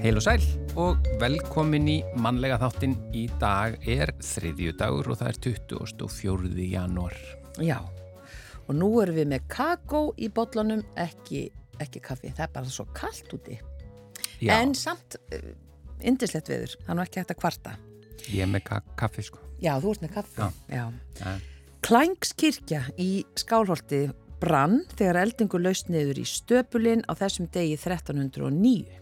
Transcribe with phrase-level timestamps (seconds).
[0.00, 0.44] Heil og sæl
[0.80, 6.52] og velkomin í mannlega þáttin í dag er þriðju dagur og það er 24.
[6.70, 7.16] janúar.
[7.60, 7.78] Já,
[8.66, 11.48] og nú erum við með kakó í botlunum, ekki,
[11.82, 13.58] ekki kaffi, það er bara svo kallt úti.
[14.40, 15.18] Já, En samt,
[16.00, 17.76] indislegt viður, það er nú ekki hægt að kvarta.
[18.30, 19.38] ég er með ka kaffi sko.
[19.60, 20.40] Já, þú ert með kaffi.
[20.40, 20.50] Já.
[20.68, 20.86] Já.
[21.20, 21.36] Ja.
[21.84, 24.06] Klængskirkja í Skálholti
[24.40, 28.99] brann þegar eldingu laust niður í stöpulinn á þessum degi 1309.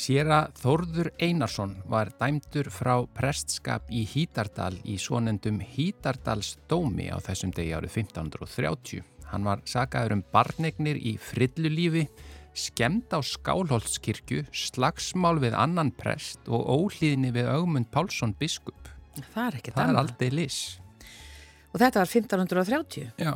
[0.00, 7.74] Séra Þórður Einarsson var dæmdur frá prestskap í Hítardal í svonendum Hítardalsdómi á þessum degi
[7.76, 9.02] árið 1530.
[9.28, 12.06] Hann var sagaður um barnegnir í frillulífi,
[12.56, 18.88] skemmt á Skálholtskirkju, slagsmál við annan prest og óhlýðni við Ögmund Pálsson biskup.
[19.34, 20.00] Það er ekki Það er annað.
[20.06, 20.60] aldrei lis.
[21.70, 23.12] Og þetta var 1530.
[23.20, 23.34] Já,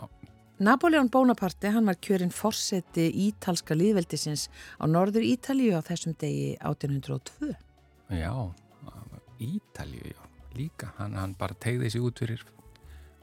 [0.64, 4.46] Napoleon Bonaparte, hann var kjörinn forseti ítalska líðveldisins
[4.80, 7.50] á norður Ítalíu á þessum degi 1802.
[8.08, 8.30] já,
[9.44, 10.22] Ítalju, já,
[10.56, 10.92] líka.
[10.96, 12.44] Hann, hann bara tegði sig út fyrir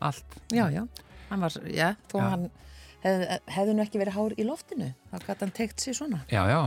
[0.01, 0.37] allt.
[0.53, 0.83] Já, já,
[1.31, 2.27] hann var, já, þó Já.
[2.29, 2.45] hann
[3.03, 6.21] hef, hefði nú ekki verið hár í loftinu, þá gæti hann tegt sér svona.
[6.31, 6.59] Já, já,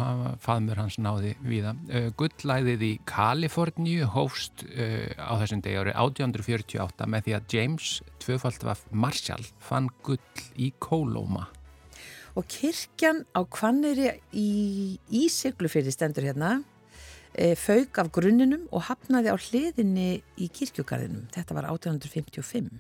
[0.44, 1.74] faðmur hans náði víða.
[1.88, 7.90] Uh, Gullæðið í Kaliforníu hófst uh, á þessum degi árið 1848 með því að James
[8.24, 10.20] tvöfaldvaf Marshall fann gull
[10.56, 11.48] í Kólóma.
[12.34, 16.56] Og kirkjan á Hvanneri í Ísiglufyrði stendur hérna,
[17.30, 20.08] e, fauk af grunninum og hafnaði á hliðinni
[20.42, 21.28] í kirkjugarðinum.
[21.34, 22.72] Þetta var 1855.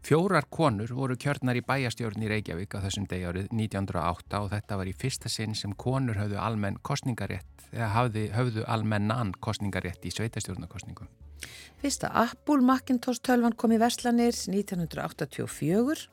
[0.00, 4.78] Fjórar konur voru kjörnar í bæjastjórn í Reykjavík á þessum degi árið 1908 og þetta
[4.80, 10.14] var í fyrsta sinn sem konur höfðu almenn kostningarétt eða hafði, höfðu almennan kostningarétt í
[10.14, 11.10] sveitastjórnarkostningum.
[11.80, 16.08] Fyrsta Apple Macintosh tölvan kom í Verslanir 1984.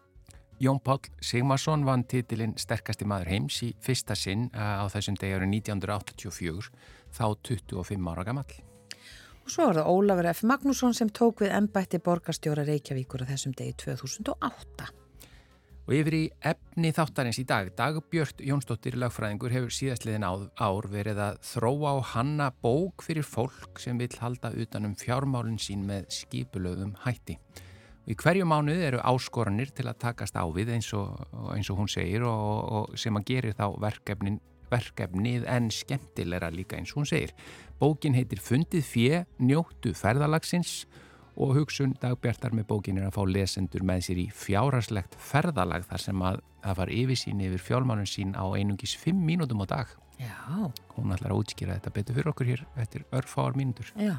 [0.59, 5.37] Jón Páll Sigmarsson vann titilinn sterkasti maður heims í fyrsta sinn uh, á þessum degi
[5.37, 6.71] árið 1984,
[7.13, 8.66] þá 25 ára gamall.
[9.47, 10.39] Og svo var það Ólafur F.
[10.43, 14.87] Magnússon sem tók við ennbætti borgarstjóra Reykjavíkur á þessum degi 2008.
[15.87, 21.37] Og yfir í efni þáttarins í dag, Dagbjörn Jónsdóttir lagfræðingur hefur síðastliðin ár verið að
[21.47, 27.37] þróa á hanna bók fyrir fólk sem vil halda utanum fjármálinn sín með skipulöðum hætti.
[28.03, 31.23] Og í hverju mánuð eru áskoranir til að takast á við eins og,
[31.55, 33.79] eins og hún segir og, og sem að gerir þá
[34.67, 37.31] verkefnið en skemmtilegra líka eins og hún segir.
[37.77, 40.85] Bókin heitir Fundið fjö, njóttu ferðalagsins
[41.37, 46.01] og hugsun dagbjartar með bókin er að fá lesendur með sér í fjárarslegt ferðalag þar
[46.01, 49.91] sem að það var yfirsýn yfir fjármálun sín á einungis 5 mínútum á dag.
[50.17, 50.33] Já,
[50.97, 53.93] Hún ætlar að útskýra þetta betur fyrir okkur hér eftir örfáar mínútur.
[53.95, 54.15] já.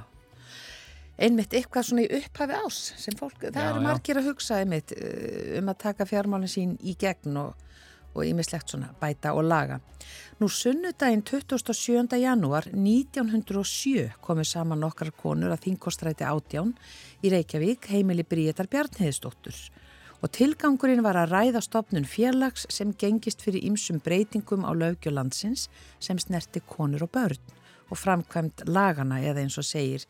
[1.18, 3.86] Einmitt eitthvað svona í upphafi ás sem fólk, það Já, eru já.
[3.88, 7.56] margir að hugsa einmitt uh, um að taka fjármálinn sín í gegn og,
[8.18, 9.80] og ímislegt svona bæta og laga.
[10.38, 12.18] Nú sunnudaginn 27.
[12.20, 16.74] janúar 1907 komu saman nokkrar konur að þingkostræti átján
[17.22, 19.58] í Reykjavík heimili Bríetar Bjarnheðisdóttur
[20.22, 25.68] og tilgangurinn var að ræða stopnun fjarlags sem gengist fyrir ýmsum breytingum á lögjölandsins
[26.02, 27.57] sem snerti konur og börn
[27.88, 30.04] og framkvæmt lagana eða eins og segir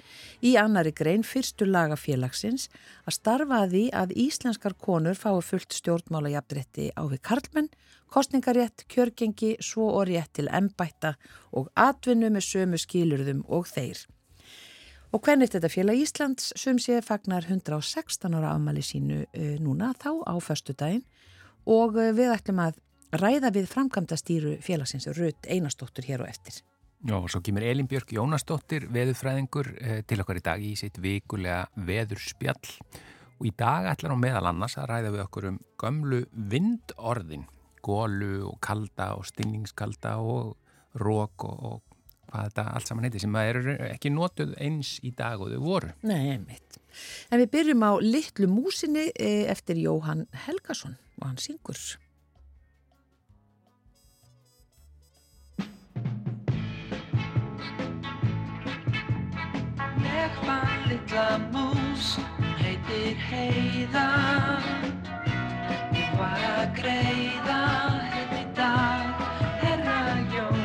[0.45, 2.69] í annari grein fyrstu lagafélagsins
[3.07, 7.71] að starfa að því að íslenskar konur fái fullt stjórnmála jafnrétti á við karlmenn,
[8.09, 11.15] kostningarétt, kjörgengi, svo og rétt til embætta
[11.53, 14.07] og atvinnu með sömu skilurðum og þeir.
[15.13, 20.21] Og hvernig þetta félag Íslands sum sé fagnar 116 ára afmæli sínu uh, núna þá
[20.29, 21.07] á förstu daginn
[21.65, 22.77] og uh, við ætlum að
[23.17, 26.61] ræða við framkvæmda stýru félagsins Rut Einarsdóttur hér og eftir.
[27.07, 30.99] Já, og svo kemur Elin Björk Jónasdóttir, veðurfræðingur, eh, til okkar í dag í sitt
[30.99, 32.73] vikulega veðurspjall.
[33.39, 37.45] Og í dag ætlar hún meðal annars að ræða við okkur um gömlu vindorðin,
[37.87, 40.57] gólu og kalda og stinningskalda og
[40.99, 41.83] rók og, og
[42.33, 45.93] hvað þetta allt saman heiti sem eru ekki notuð eins í dag og þau voru.
[46.03, 46.81] Nei, einmitt.
[47.31, 51.79] En við byrjum á Littlu músinni eh, eftir Jóhann Helgason og hann syngur.
[66.59, 67.59] Að greiða
[68.13, 69.21] hérna í dag,
[69.63, 69.99] herra
[70.33, 70.65] Jón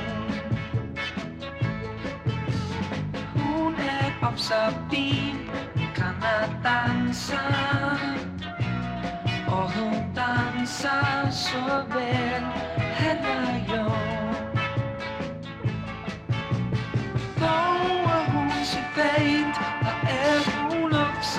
[3.35, 4.61] Hún er ofsa
[4.91, 5.43] bín,
[5.97, 7.43] kann að dansa
[9.53, 10.97] Og hún dansa
[11.43, 12.49] svo vel,
[12.99, 13.39] herra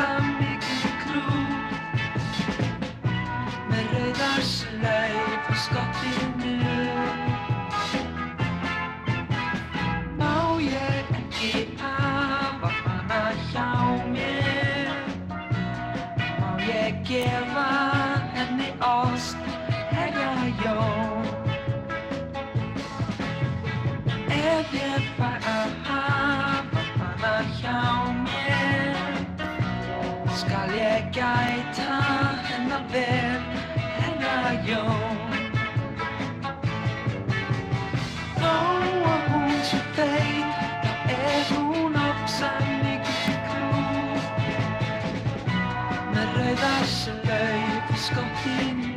[0.06, 0.43] hún
[48.04, 48.92] skóttinu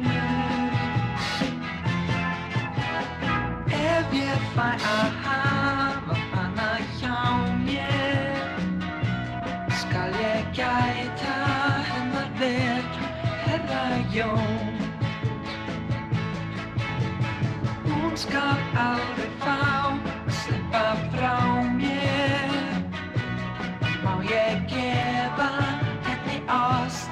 [3.71, 7.19] Ef ég fæ að hafa hana hjá
[7.65, 8.27] mér
[9.81, 11.35] skal ég gæta
[11.89, 12.83] hennar vel,
[13.45, 14.75] herra Jón.
[17.85, 19.59] Hún skal alveg fá
[19.93, 21.37] að sleppa frá
[21.79, 22.51] mér.
[24.03, 25.49] Má ég gefa
[26.09, 27.09] henni ást,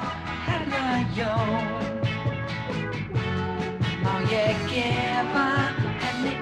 [0.49, 0.87] herra
[1.17, 1.74] Jón.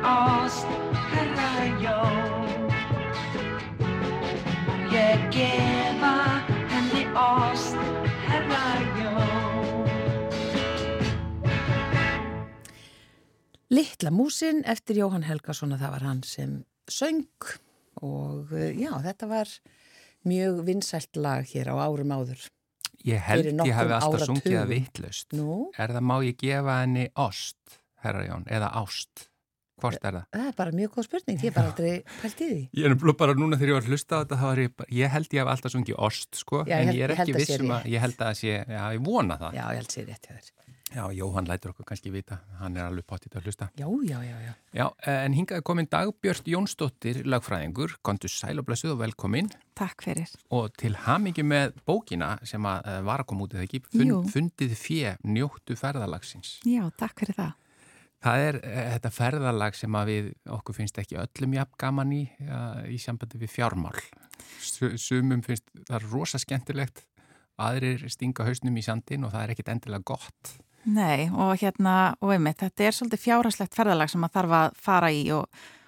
[0.03, 0.67] Ást,
[1.13, 2.69] herra Jón.
[4.91, 7.75] Ég gefa henni ást,
[8.27, 8.65] herra
[8.99, 9.87] Jón.
[13.67, 16.59] Littla músin eftir Jóhann Helgason og það var hann sem
[16.91, 17.25] söng
[18.03, 19.49] og uh, já, þetta var
[20.27, 22.43] mjög vinsælt lag hér á árum áður.
[23.03, 25.33] Ég held ég hafi alltaf sungið að vittlust.
[25.35, 29.32] Er það má ég gefa henni ost, herra Jón, eða ást?
[29.83, 30.25] Hvort er það?
[30.37, 32.59] það er bara mjög góð spurning, ég er bara aldrei pælt í því.
[32.79, 35.15] Ég er nefnilega bara núna þegar ég var að hlusta á þetta ég bara, ég
[35.17, 37.83] held ég hef alltaf sungið ost sko, Já, en ég er ekki sé vissum að,
[37.83, 37.93] rétt.
[37.93, 39.57] ég held að það sé, já, ég vona það.
[39.59, 40.51] Já, ég held sér rétt hjá þér.
[40.93, 43.69] Já, Jóhann lætur okkur kannski vita, hann er alveg pottit að hlusta.
[43.79, 44.51] Já, já, já, já.
[44.77, 50.29] Já, en hingaði komin Dagbjörn Jónsdóttir, lagfræðingur, kontu sæl og blessuð og velkomin Takk fyrir.
[50.53, 54.29] og til hamingi með bókina sem að eh, var að koma út eða ekki, fund,
[54.35, 56.59] fundið fjö, njóttu ferðalagsins.
[56.69, 57.57] Já, takk fyrir það.
[58.23, 62.21] Það er eh, þetta ferðalag sem að við okkur finnst ekki öllum jafn gaman í
[62.93, 63.97] í sambandi við fjármál.
[64.63, 67.03] Su- Sumum finnst það rosa skemmtilegt,
[67.59, 70.53] aðrir stinga hausnum í sandin og það er ekkit endilega gott.
[70.83, 75.11] Nei, og hérna, og einmitt, þetta er svolítið fjárhagslegt ferðalag sem að þarf að fara
[75.15, 75.45] í og,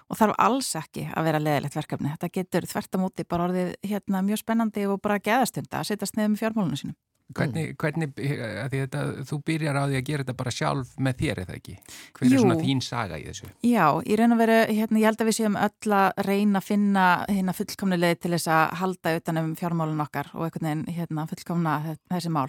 [0.08, 2.12] og þarf alls ekki að vera leðilegt verkefni.
[2.14, 6.16] Þetta getur þvert á móti bara orðið hérna mjög spennandi og bara geðastunda að setjast
[6.16, 6.96] með fjármálunum sínum.
[7.34, 11.16] Hvernig, hvernig eh, að þetta, þú byrjar á því að gera þetta bara sjálf með
[11.22, 11.76] þér eða ekki?
[12.14, 12.42] Hver er Jú.
[12.44, 13.48] svona þín saga í þessu?
[13.66, 16.68] Já, í raun og veru, hérna, ég held að við séum öll að reyna að
[16.68, 21.74] finna hérna fullkomnilegði til þess að halda utanum fjármálun okkar og einhvern veginn hérna fullkomna
[22.14, 22.46] þessi mál.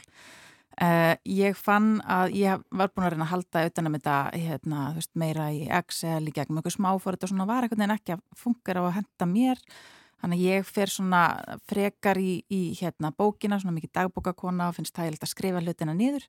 [0.78, 5.16] Uh, ég fann að ég var búin að reyna að halda utanum þetta hérna, veist,
[5.18, 8.84] meira í Excel í gegnum einhver smáfórit og svona var einhvern veginn ekki að fungera
[8.84, 9.64] og að henda mér
[10.22, 11.24] þannig að ég fer svona
[11.70, 16.26] frekar í, í hérna, bókina, svona mikið dagbókakona og finnst það að skrifa hlutina niður.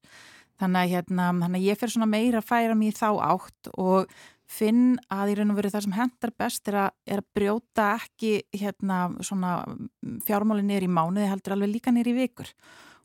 [0.58, 4.18] Þannig að, hérna, þannig að ég fer svona meira að færa mér þá átt og
[4.48, 7.88] finn að í raun og veru það sem hendar best er að, er að brjóta
[7.98, 9.00] ekki hérna,
[10.26, 12.52] fjármáli niður í mánuði heldur alveg líka niður í vikur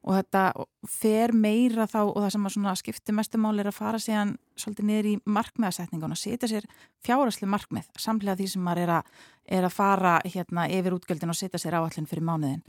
[0.04, 0.44] og þetta
[0.92, 5.08] fer meira þá og það sem að skipti mestumál er að fara síðan svolítið niður
[5.08, 6.68] í markmiðasetningun og setja sér
[7.06, 9.14] fjárasli markmið samlega því sem maður er að,
[9.60, 12.66] er að fara hérna yfir útgjöldin og setja sér áallin fyrir mánuðin.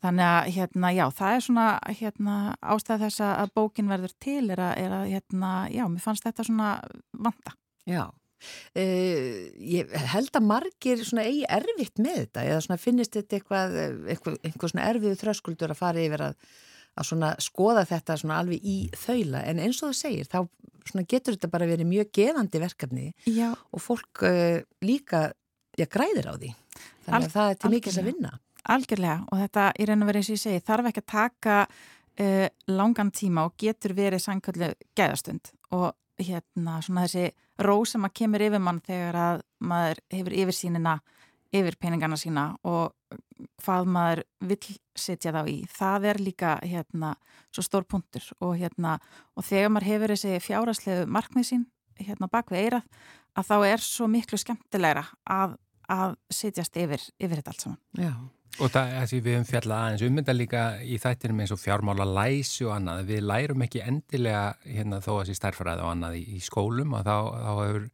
[0.00, 1.66] Þannig að hérna já, það er svona
[1.98, 2.36] hérna
[2.72, 6.46] ástæð þess að bókin verður til er að, er að hérna, já, mér fannst þetta
[6.48, 6.70] svona
[7.12, 7.52] vanda.
[7.84, 8.06] Já.
[8.72, 13.76] Uh, ég held að margir svona eigi erfitt með þetta eða svona finnist þetta eitthvað,
[14.14, 16.38] eitthvað, eitthvað svona erfiðu þröskuldur að fara yfir að,
[17.00, 19.44] að svona skoða þetta svona alveg í þaula.
[19.48, 20.38] En eins og það segir þá
[20.90, 25.26] svona getur þetta bara verið mjög gefandi verkefni Já, og fólk uh, líka
[25.78, 26.52] já, græðir á því.
[27.06, 28.34] Þannig Al- að það er til mikils að vinna.
[28.70, 29.16] Algjörlega.
[29.32, 32.48] Og þetta í raun og verið eins og ég segi þarf ekki að taka uh,
[32.70, 35.52] langan tíma og getur verið sannköllu gæðastund.
[35.76, 35.88] Og
[36.20, 37.30] hérna svona þessi
[37.64, 40.98] ró sem að kemur yfir mann þegar að maður hefur yfirsýnina
[41.54, 42.94] yfir peningana sína og
[43.64, 45.56] hvað maður vill setja þá í.
[45.70, 47.14] Það er líka hérna
[47.50, 48.98] svo stór punktur og hérna
[49.34, 51.64] og þegar maður hefur þessi fjárastlegu markmið sín
[52.00, 53.00] hérna bak við eirað
[53.38, 55.56] að þá er svo miklu skemmtilegra að,
[55.90, 57.80] að setjast yfir, yfir þetta allt saman.
[57.98, 58.14] Já,
[58.58, 62.06] Og það er því við höfum fjallað aðeins ummynda líka í þættinum eins og fjármála
[62.08, 63.04] læsi og annað.
[63.08, 67.06] Við lærum ekki endilega hérna þó að þessi stærfræði og annað í, í skólum og
[67.06, 67.86] þá, þá hefur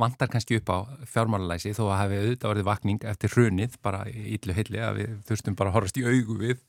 [0.00, 0.78] vantar kannski upp á
[1.08, 5.00] fjármála læsi þó að hafi auðvitað orðið vakning eftir hrunið bara í illu hilli að
[5.00, 6.62] við þurftum bara að horfast í augu við,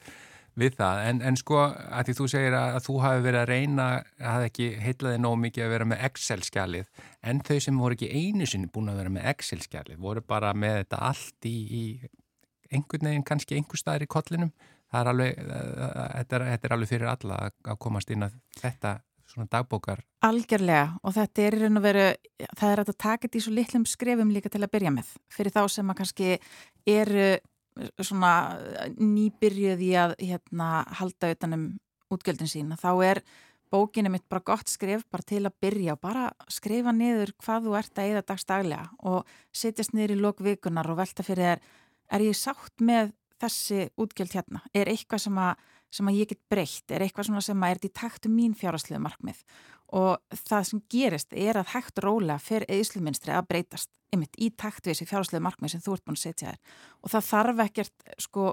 [0.61, 1.03] við það.
[1.09, 4.25] En, en sko að því þú segir að, að þú hafi verið að reyna að
[4.25, 8.50] það ekki heitlaði nóg mikið að vera með Excel-skjalið en þau sem voru ekki einu
[8.50, 11.83] sinni búin að vera með Excel-skjalið voru bara með þetta allt í, í
[12.71, 14.51] einhvern veginn kannski einhver staðar í kollinum
[14.91, 18.97] það er alveg, þetta er, þetta er alveg fyrir alla að komast inn að þetta
[19.31, 22.07] svona dagbókar Algjörlega og þetta er raun og veru,
[22.59, 25.55] það er að taka þetta í svo litlum skrefum líka til að byrja með fyrir
[25.55, 26.33] þá sem að kannski
[26.89, 27.29] eru
[28.03, 28.33] svona
[29.00, 31.69] nýbyrjuð í að hérna, halda utanum
[32.11, 33.23] útgjöldin sín þá er
[33.71, 37.67] bókin er mitt bara gott skrif bara til að byrja og bara skrifa niður hvað
[37.67, 41.63] þú ert að eða dagstaglega og sittjast niður í lokvikunar og velta fyrir þér,
[42.11, 44.61] er ég sátt með þessi útgjöld hérna?
[44.75, 45.55] Er eitthvað sem að,
[45.91, 46.88] sem að ég get breytt?
[46.91, 49.41] Er eitthvað sem að er í taktu mín fjárhastlegu markmið?
[49.91, 54.86] Og það sem gerist er að hægt rólega fyrir eðisluminstri að breytast einmitt í takt
[54.86, 56.77] við þessi fjárhastlegu markmið sem þú ert búin að setja þér.
[57.00, 58.45] Og það þarf ekkert sko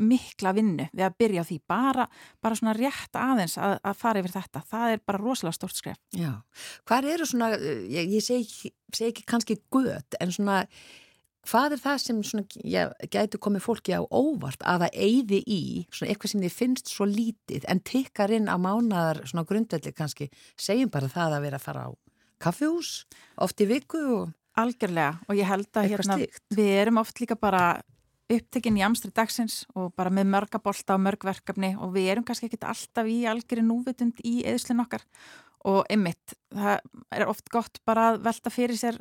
[0.00, 2.06] mikla vinnu við að byrja á því bara,
[2.44, 4.64] bara svona rétt aðeins að, að fara yfir þetta.
[4.70, 6.00] Það er bara rosalega stórt skref.
[6.16, 6.32] Já,
[6.88, 10.62] hvað eru svona, ég, ég segi, segi ekki kannski gött en svona
[11.44, 15.62] Hvað er það sem svona, já, gætu komið fólki á óvart að það eyði í
[15.90, 20.30] svona eitthvað sem þið finnst svo lítið en tikkar inn á mánadar svona grundvelli kannski,
[20.56, 21.90] segjum bara það að vera að fara á
[22.44, 22.94] kaffjús
[23.44, 26.16] oft í viku og Algjörlega og ég held að hérna,
[26.54, 27.80] við erum oft líka bara
[28.30, 32.68] upptekinn í amstri dagsins og bara með mörgabolta og mörgverkefni og við erum kannski ekkit
[32.70, 35.02] alltaf í algjörði núvitund í eðslinn okkar
[35.64, 36.80] og ymmit, það
[37.16, 38.98] er oft gott bara að velta fyrir sér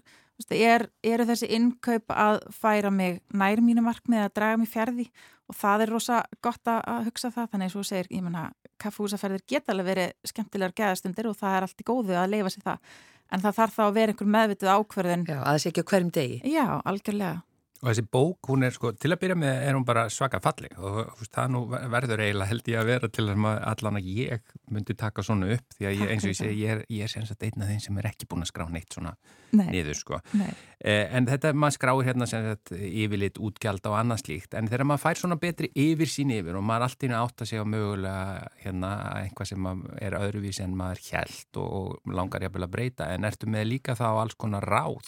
[0.49, 5.07] er, eru þessi innkaup að færa mig nær mínu markmið að draga mig fjærði
[5.49, 7.49] og það er rosa gott að að hugsa það.
[7.51, 8.43] Þannig og þú segir, ég menna,
[8.81, 12.67] kaffúsaferðir geta alveg verið skemmtilegar geðastundir og það er allt í góðu að leifa sér
[12.67, 12.93] það.
[13.33, 15.89] En það þarf þá að vera einhver meðvituð ákverðin já, að það sé ekki á
[15.91, 16.39] hverjum degi.
[16.53, 17.35] Já, algjörlega
[17.83, 20.71] Og þessi bók, hún er sko, til að byrja með er hún bara svaka falleg.
[20.79, 24.53] Og veist, það nú verður eiginlega held ég að vera til að allan að ég
[24.71, 25.65] myndi taka svona upp.
[25.75, 27.73] Því að ég, eins og ég segi, ég er, ég er sem sagt einn af
[27.73, 29.11] þeim sem er ekki búin að skrá neitt svona
[29.53, 30.21] Nei, niður sko.
[30.39, 34.55] nei, Eh, en þetta maður skráir hérna sem sagt yfirlit útgjald og annað slíkt.
[34.59, 37.43] En þegar maður fær svona betri yfir sín yfir og maður allt í einu átt
[37.45, 38.89] að segja mögulega hérna
[39.21, 39.69] einhvað sem
[40.03, 41.69] er öðruvísi en maður hjælt og,
[42.03, 43.07] og langar jafnvel að breyta.
[43.15, 45.07] En ertu með líka þá alls konar ráð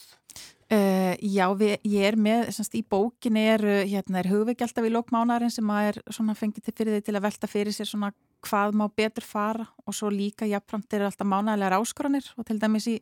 [1.16, 4.94] Uh, já, við, ég er með, semst, í bókinni er, hérna, er hugveiki alltaf í
[4.94, 8.12] lókmánarinn sem að er svona fengið til fyrir þið til að velta fyrir sér svona
[8.46, 12.88] hvað má betur fara og svo líka jafnframt eru alltaf mánægilegar áskoranir og til dæmis
[12.92, 12.96] í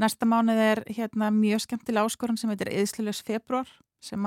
[0.00, 3.70] næsta mánuð er hérna mjög skemmtilega áskoran sem heitir Eðsluljus februar
[4.02, 4.26] sem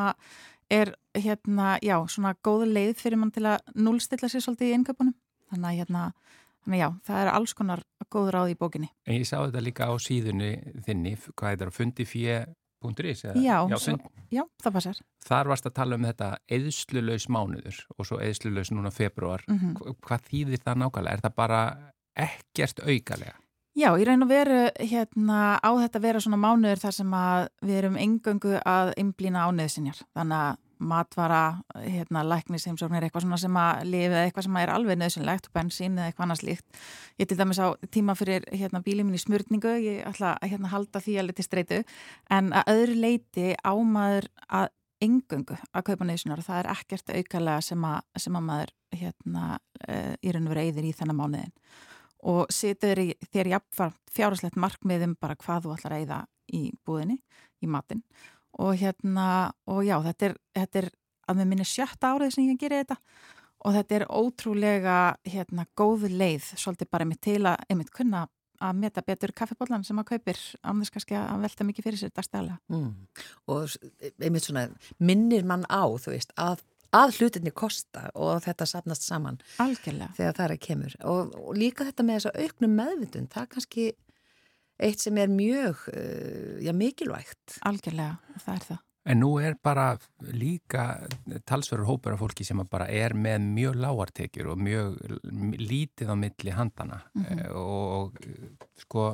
[0.72, 5.16] er hérna, já, svona góð leið fyrir mann til að núlstilla sér svolítið í innköpunum
[5.52, 6.06] þannig að hérna,
[6.64, 8.92] þannig já, það er alls konar góð ráð í bókinni.
[9.08, 10.52] En ég sá þetta líka á síðunni
[10.86, 12.61] þinni, hvað heitir það, fundifé.is?
[12.82, 13.78] Eða- Já, já
[14.32, 14.96] Já, það passar.
[15.28, 19.44] þar varst að tala um þetta eðslulaus mánuður og svo eðslulaus núna februar.
[19.48, 21.14] Mm Hva- Hvað þýðir það nákvæmlega?
[21.14, 21.62] Er það bara
[22.16, 23.34] ekkert aukalega?
[23.74, 27.48] Já, í raun og veru hérna, á þetta að vera svona mánuður þar sem að
[27.64, 30.02] við erum engöngu að einblýna á neðsinjar.
[30.14, 35.00] Þannig að matvara, hérna, læknisheimsóknir, eitthvað svona sem að lifa eða eitthvað sem er alveg
[35.00, 36.82] neðsynlegt, bensín eða eitthvað annars líkt.
[37.22, 40.74] Ég til dæmis á tíma fyrir hérna, bílið minn í smörningu, ég ætla að hérna,
[40.74, 41.82] halda því alveg til streitu,
[42.34, 44.72] en að öðru leiti ámaður að
[45.02, 49.46] engöngu að kaupa neðsinjar og það er ekkert aukalega sem að, sem að maður hérna,
[49.88, 51.56] uh, í raun og veru eyðir í þennan mánuðin
[52.32, 56.20] og setur í, þér jafnfram fjárhagslegt markmiðum bara hvað þú ætlar að eyða
[56.54, 57.18] í búðinni,
[57.64, 58.04] í matinn.
[58.04, 58.41] og
[58.80, 59.28] hérna,
[59.70, 60.90] og já, þetta er, þetta er
[61.30, 62.98] að með minni sjötta árið sem ég gerir þetta
[63.62, 68.26] og þetta er ótrúlega hérna góð leið svolítið bara mitt til að einmitt kunna
[68.62, 72.12] að meta betur kaffibóllan sem að kaupir án þess kannski að velta mikið fyrir sér
[72.14, 72.60] dagstæðlega.
[72.70, 72.92] Mm.
[73.50, 73.74] Og
[74.22, 74.68] einmitt svona
[75.02, 76.62] minnir mann á, þú veist, að,
[76.94, 80.12] að hlutinni kosta og þetta sapnast saman Algjörlega.
[80.18, 80.98] þegar það er að kemur.
[81.10, 83.88] Og, og líka þetta með þessa auknum meðvitund, það kannski
[84.82, 87.60] eitt sem er mjög uh, já, mikilvægt.
[87.68, 88.80] Algjörlega, það er það.
[89.12, 89.86] En nú er bara
[90.38, 90.84] líka
[91.50, 95.00] talsverður hópur af fólki sem bara er með mjög lágartekjur og mjög
[95.58, 97.40] lítið á milli handana Mhm.
[97.40, 98.20] Eh, og, og
[98.78, 99.08] sko,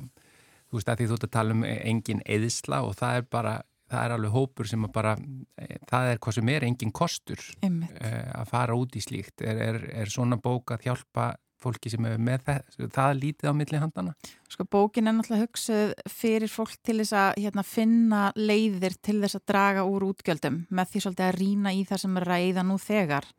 [0.67, 3.53] þú veist að því þú ert að tala um engin eðsla og það er bara,
[3.89, 5.15] það er alveg hópur sem að bara,
[5.57, 7.95] eh, það er hvað sem er engin kostur Einmitt.
[8.03, 9.39] eh, að fara út í slíkt.
[9.41, 11.29] Er, er, er svona bók að hjálpa
[11.61, 14.15] fólki sem er með það, það lítið á milli handana?
[14.51, 19.39] Sko bókin er náttúrulega hugsuð fyrir fólk til þess að hérna, finna leiðir til þess
[19.39, 22.77] að draga úr útgjöldum með því svolítið að rýna í það sem er ræða nú
[22.81, 23.29] þegar.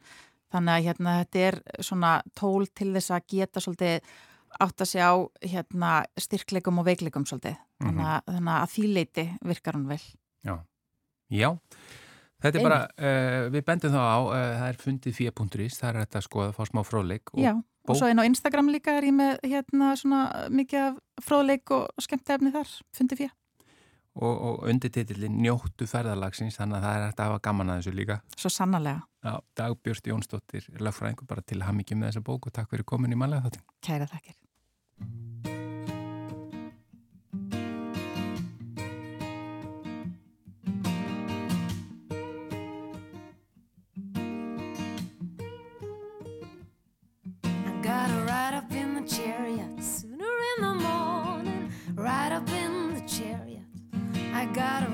[0.49, 4.13] Þannig að hérna, þetta er svona tól til þess að geta svolítið
[4.65, 5.09] átt að sjá
[5.45, 7.59] hérna, styrkleikum og veikleikum svolítið.
[7.83, 10.01] Þannig að, þannig að því leiti virkar hún vel.
[10.47, 10.55] Já,
[11.29, 11.51] já.
[12.39, 16.01] Þetta er bara, uh, við bendum þá á, uh, það er fundið fíja.is, það er
[16.05, 19.09] þetta að skoða, fá smá fróðleik Já, bók- og svo inn á Instagram líka er
[19.09, 20.21] ég með hérna svona
[20.55, 23.35] mikið fróðleik og skemmtefni þar, fundi fyrir.
[24.19, 27.95] og, og undirtitillin njóttu ferðalagsins, þannig að það er hægt að hafa gaman að þessu
[27.99, 28.17] líka.
[28.37, 29.03] Svo sannarlega.
[29.23, 32.87] Já, Dagbjörst Jónsdóttir, lagfræðingur, bara til að hafa mikið með þessa bók og takk fyrir
[32.87, 33.67] komin í manlega þáttin.
[33.83, 35.58] Kæra þakkir.
[47.89, 51.73] gotta ride up in the chariot sooner in the morning.
[51.95, 53.65] Ride up in the chariot.
[54.35, 54.88] I gotta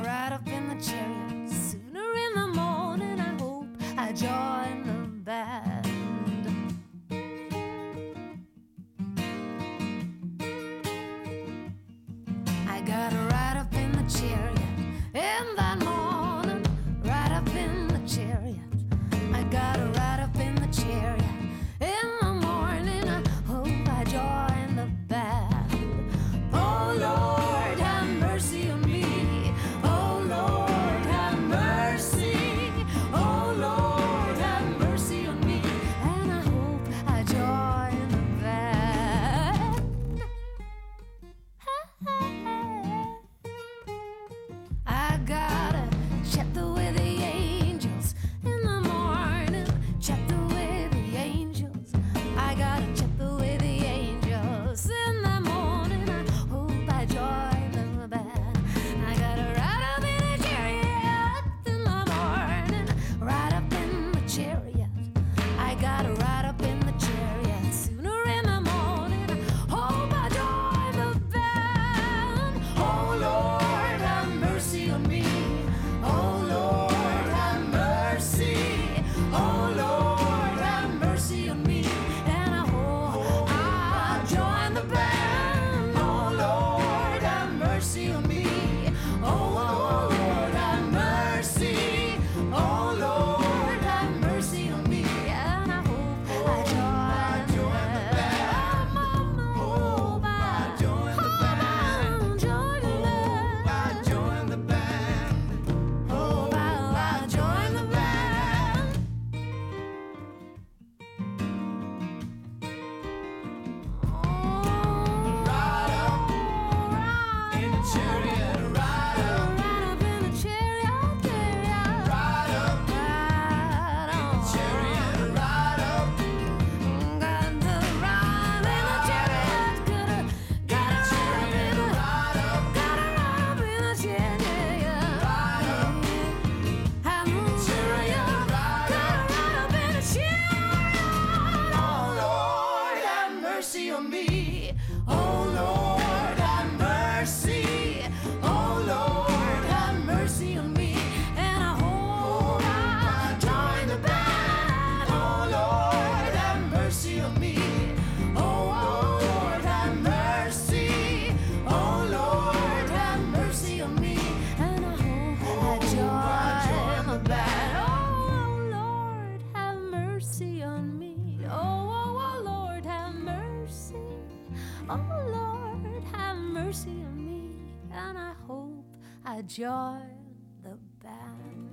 [179.54, 181.70] Join the band.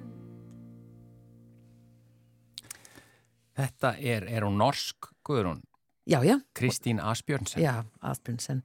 [3.58, 5.64] Þetta er, er hún norsk, Guðrún,
[6.06, 7.62] Já, já, Kristín Asbjörnsen.
[7.62, 8.62] já, Asbjörnsen.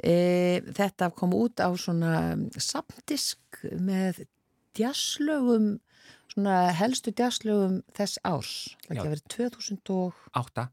[0.00, 4.24] E, þetta kom út á svona samdisk með
[4.76, 5.80] djasslögum,
[6.32, 8.54] svona helstu djasslögum þess árs.
[8.86, 10.24] Það ekki að vera 2000 og,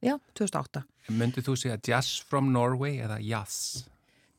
[0.04, 0.86] já, 2008.
[1.12, 3.88] Myndið þú segja Jazz from Norway eða Jazz?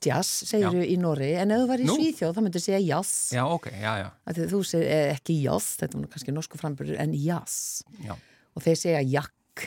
[0.05, 0.87] Jazz segir Já.
[0.87, 1.97] í Nóri, en ef þú var í Nú?
[1.99, 3.13] Svíþjóð þá myndir segja jazz.
[3.35, 4.09] Já, ok, já, já.
[4.31, 7.57] Að Þú segir eh, ekki jazz, þetta er kannski norsku frambyrður, en jazz.
[8.05, 8.15] Já,
[8.55, 9.65] Og þeir segja jakk,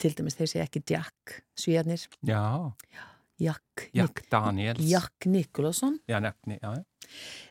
[0.00, 2.40] til dæmis þeir segja ekki jack, svíjarnir, já.
[3.40, 4.80] jakk, Jack Daniels.
[4.88, 6.00] jakk Nikolásson.
[6.08, 6.84] Já, nefni, já, já.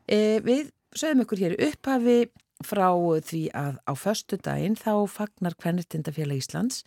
[0.10, 2.18] E, við sögum ykkur hér upphafi
[2.66, 2.90] frá
[3.26, 6.84] því að á föstu daginn þá fagnar Kvennirtindafélag Íslands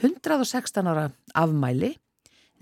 [0.00, 1.94] 116 ára afmæli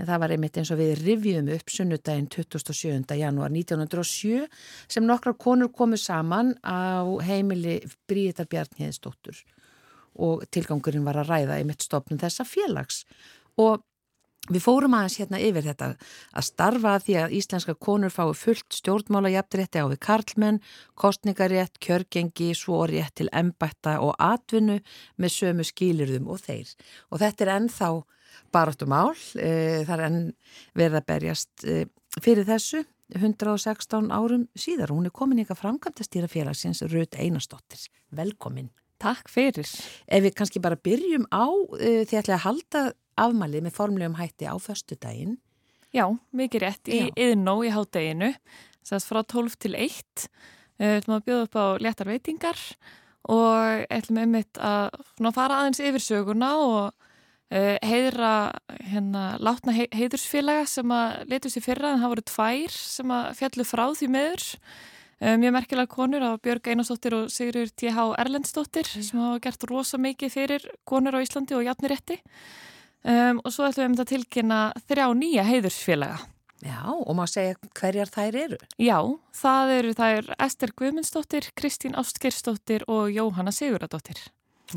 [0.00, 3.18] en það var einmitt eins og við rivjum upp sunnudaginn 27.
[3.20, 4.46] janúar 1907
[4.88, 9.44] sem nokkrar konur komu saman á heimili Bríðar Bjarnhéðsdóttur
[10.20, 13.04] og tilgangurinn var að ræða einmitt stopnum þessa félags
[13.60, 13.84] og
[14.48, 15.86] Við fórum aðeins hérna yfir þetta
[16.32, 20.60] að starfa því að íslenska konur fái fullt stjórnmála jafnrétti á við karlmenn,
[20.98, 24.80] kostningarétt, kjörgengi, svo rétt til embætta og atvinnu
[25.20, 26.72] með sömu skilirðum og þeir.
[27.12, 27.90] Og þetta er ennþá
[28.54, 30.22] baráttum ál, e, það er enn
[30.78, 31.84] verið að berjast e,
[32.20, 32.84] fyrir þessu
[33.16, 34.92] 116 árum síðar.
[34.94, 37.88] Hún er komin ykkar framkvæmtastýra félagsins Rut Einarsdóttir.
[38.14, 38.70] Velkomin.
[39.00, 39.68] Takk fyrir.
[40.06, 42.84] Ef við kannski bara byrjum á uh, því að halda
[43.20, 45.38] afmælið með formlegum hætti á föstudaginn.
[45.90, 48.30] Já, mikið rétt í yðnó í hádeginu,
[48.86, 50.26] þess frá 12 til 1.
[50.80, 52.60] Við ætlum að bjóða upp á léttar veitingar
[53.30, 54.94] og ætlum einmitt að
[55.34, 57.08] fara aðeins yfir söguna og
[57.50, 58.52] heiðra
[58.86, 63.28] hérna, látna hei, heiðursfélaga sem að letu sér fyrra en það voru tvær sem að
[63.40, 64.46] fjallu frá því meður.
[65.20, 68.08] uh, mjög merkilega konur á Björg Einarsdóttir og Sigurður T.H.
[68.22, 72.20] Erlendsdóttir sem hafa gert rosa mikið fyrir konur á Íslandi og jafnirétti
[73.04, 76.20] um, og svo ætlum við um að tilkynna þrjá nýja heiðursfélaga.
[76.60, 78.58] Já, og má segja hverjar þær eru.
[78.76, 78.98] Já,
[79.32, 84.20] það eru þær Ester Guðmundsdóttir, Kristín Ástgersdóttir og Jóhanna Siguradóttir.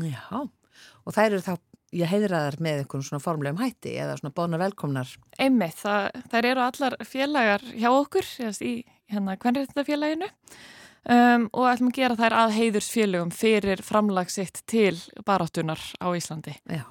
[0.00, 1.58] Já, og þær eru þá,
[1.94, 5.10] ég heiðraðar með einhvern svona formlegum hætti eða svona bóna velkomnar.
[5.38, 8.30] Einmitt, það, þær eru allar félagar hjá okkur
[8.64, 8.72] í
[9.12, 16.08] hérna kvenréttafélaginu um, og ætlum að gera þær að heiðursfélögum fyrir framlagsitt til baráttunar á
[16.16, 16.56] Íslandi.
[16.66, 16.84] Já,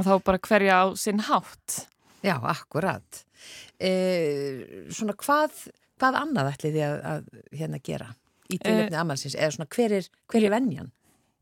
[0.00, 1.84] Og þá bara hverja á sinn hátt.
[2.24, 3.24] já, akkurat.
[3.80, 3.90] E,
[4.92, 5.66] svona hvað,
[6.00, 7.28] hvað annað ætli því að, að
[7.60, 8.08] hérna gera
[8.50, 10.90] í tilöfni uh, amarsins eða svona hver er, hver er venjan?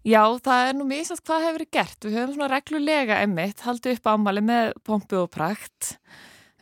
[0.06, 2.04] Já, það er nú misast hvað hefur verið gert.
[2.06, 5.96] Við höfum svona reglulega emmitt, haldið upp ámali með pompu og prakt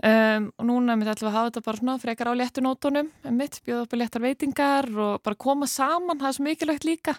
[0.00, 3.60] um, og núna emmitt ætlum við að hafa þetta bara svona frekar á léttunótonum emmitt,
[3.66, 7.16] bjóða upp á léttar veitingar og bara koma saman, það er svo mikilvægt líka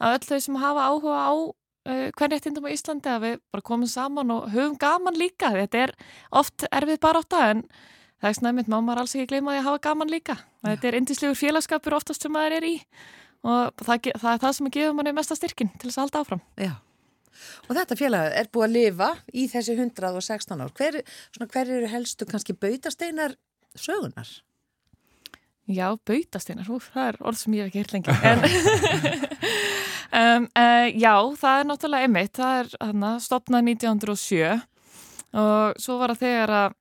[0.00, 3.90] að öll þau sem hafa áhuga á uh, hvernréttindum á Íslandi að við bara komum
[3.90, 5.52] saman og höfum gaman líka.
[5.54, 5.96] Þetta er
[6.34, 7.66] oft erfið bara átta en
[8.20, 10.38] það er snæmið, má maður alls ekki gleyma því að hafa gaman líka.
[10.64, 12.74] Þetta er indislegur félagskapur oftast sem maður er í
[13.44, 16.42] og það, það er það sem gefur manni mesta styrkin til þess að halda áfram.
[16.60, 16.72] Já.
[17.68, 20.72] Og þetta félag er búið að lifa í þessi 116 ár.
[20.78, 21.00] Hver,
[21.34, 23.36] svona, hver eru helstu kannski bautasteinar
[23.74, 24.30] sögunar?
[25.64, 28.14] Já, bautasteinar, hú, það er orð sem ég hef ekki heyrt lengi.
[28.28, 28.44] En,
[30.20, 34.64] um, uh, já, það er náttúrulega einmitt, það er hana, stopnað 1907
[35.34, 36.80] og svo var það þegar að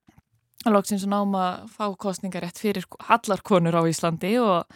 [0.63, 4.69] að loksins náum að fá kostningarétt fyrir allar konur á Íslandi og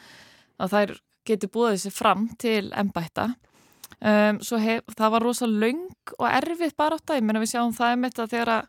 [0.59, 0.93] að þær
[1.27, 3.25] getur búið sér fram til embætta.
[3.97, 5.87] Um, svo hef, það var rosa löng
[6.19, 8.63] og erfitt bara átt að, ég menna við sjáum það einmitt að þegar að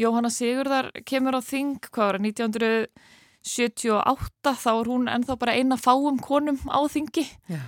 [0.00, 5.76] Jóhanna Sigurðar kemur á þing, hvað var það, 1978, þá er hún ennþá bara eina
[5.78, 7.24] fáum konum á þingi.
[7.52, 7.62] Já.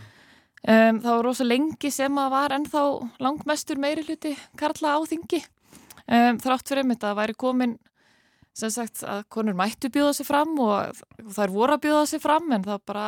[0.65, 2.83] Um, það var rosa lengi sem að var ennþá
[3.21, 5.45] langmestur meiri hluti Karla á þingi.
[6.09, 7.75] Um, þrátt fyrir einmitt að það væri komin
[8.55, 10.73] sem sagt að konur mættu bjóða sig fram og
[11.37, 13.07] þær voru að bjóða sig fram en það bara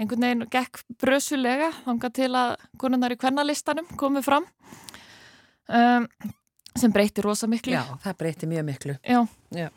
[0.00, 4.46] einhvern veginn gekk brösulega þanga til að konurnar í kvennalistanum komu fram
[5.68, 6.08] um,
[6.78, 7.74] sem breyti rosa miklu.
[7.74, 8.96] Já, það breyti mjög miklu.
[9.04, 9.20] Já.
[9.56, 9.68] Já.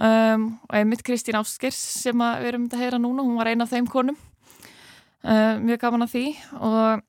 [0.00, 3.74] Um, og einmitt Kristín Áskers sem við erum að heyra núna, hún var eina af
[3.74, 6.24] þeim konum um, mjög gaman að því
[6.56, 7.02] og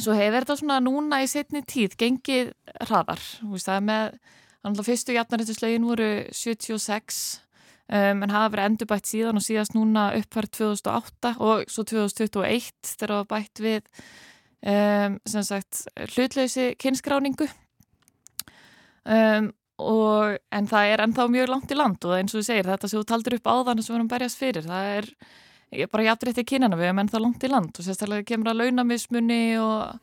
[0.00, 2.54] svo hefur þetta svona núna í setni tíð gengið
[2.86, 4.16] hraðar, þú veist það með
[4.64, 7.20] þannig að fyrstu jafnaréttislögin voru 76
[7.88, 13.14] um, en hafa verið endurbætt síðan og síðast núna uppfært 2008 og svo 2021 þegar
[13.16, 13.82] það bætt við
[14.74, 17.48] um, sem sagt hlutleysi kynskráningu
[19.04, 22.70] um, og, en það er ennþá mjög langt í land og eins og þú segir
[22.70, 26.44] þetta sem þú taldur upp áðan sem við erum berjast fyrir það er bara jafnrétti
[26.46, 29.98] kynana við erum ennþá langt í land og sérstaklega kemur að launamismunni og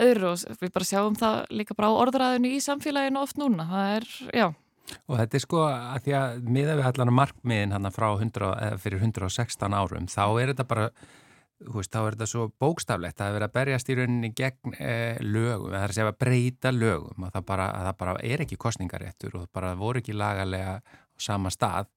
[0.00, 3.66] öðru og við bara sjáum það líka bara á orðræðinu í samfélaginu oft núna.
[3.70, 4.46] Það er, já,
[5.08, 8.78] Og þetta er sko að því að miða við allan markmiðin hann frá 100, eða
[8.82, 10.88] fyrir 116 árum, þá er þetta bara,
[11.60, 13.20] þú veist, þá er þetta svo bókstaflegt.
[13.20, 16.20] Að er verið að berjast í rauninni gegn eh, lögum, það er að segja að
[16.24, 20.02] breyta lögum og það bara, að það bara er ekki kostningaréttur og það bara voru
[20.02, 21.90] ekki lagalega á sama stað,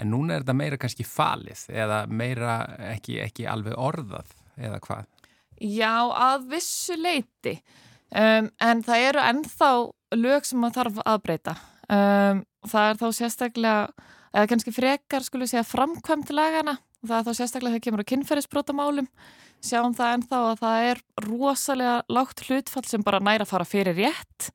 [0.00, 2.60] en núna er þetta meira kannski falið eða meira
[2.94, 5.08] ekki, ekki alveg orðað eða hvað.
[5.60, 7.58] Já, að vissu leiti
[8.16, 9.70] um, en það eru ennþá
[10.16, 11.54] lög sem maður þarf að breyta
[11.90, 17.38] um, það er þá sérstaklega eða kannski frekar skulle segja framkvæmt lagana það er þá
[17.38, 19.08] sérstaklega þegar kemur á kynferðisbrotamálum.
[19.64, 24.50] Sjáum það ennþá að það er rosalega lágt hlutfall sem bara næra fara fyrir rétt.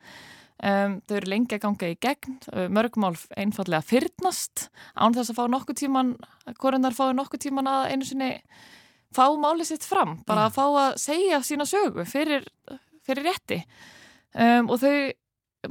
[0.66, 2.38] Um, þau eru lengi að ganga í gegn.
[2.74, 4.70] Mörgmál einfallega fyrnast.
[4.98, 6.16] Án þess að fá nokkuð tíman
[6.62, 8.32] hvorinnar fái nokkuð tíman að einu sinni
[9.16, 12.44] fá málið sitt fram, bara að fá að segja sína sögu fyrir,
[13.06, 13.62] fyrir rétti.
[14.36, 14.96] Um, og þau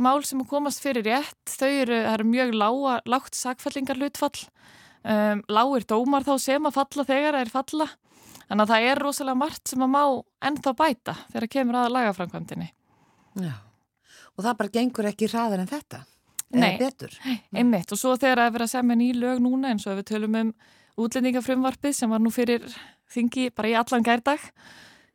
[0.02, 4.46] mál sem komast fyrir rétt þau eru, eru mjög lága, lágt sakfellingar hlutfall
[5.02, 7.90] um, lágir dómar þá sem að falla þegar það er falla
[8.44, 10.02] þannig að það er rosalega margt sem að má
[10.50, 12.70] ennþá bæta þegar kemur að lagaframkvæmdini
[13.35, 13.54] Já.
[14.35, 16.00] Og það bara gengur ekki hraðar en þetta.
[16.54, 16.76] Nei.
[17.54, 20.02] Einmitt og svo þegar það er verið að semja ný lög núna eins og ef
[20.02, 20.52] við tölum um
[21.04, 22.66] útlendingafrumvarpið sem var nú fyrir
[23.11, 24.44] þingi bara í allan gærdag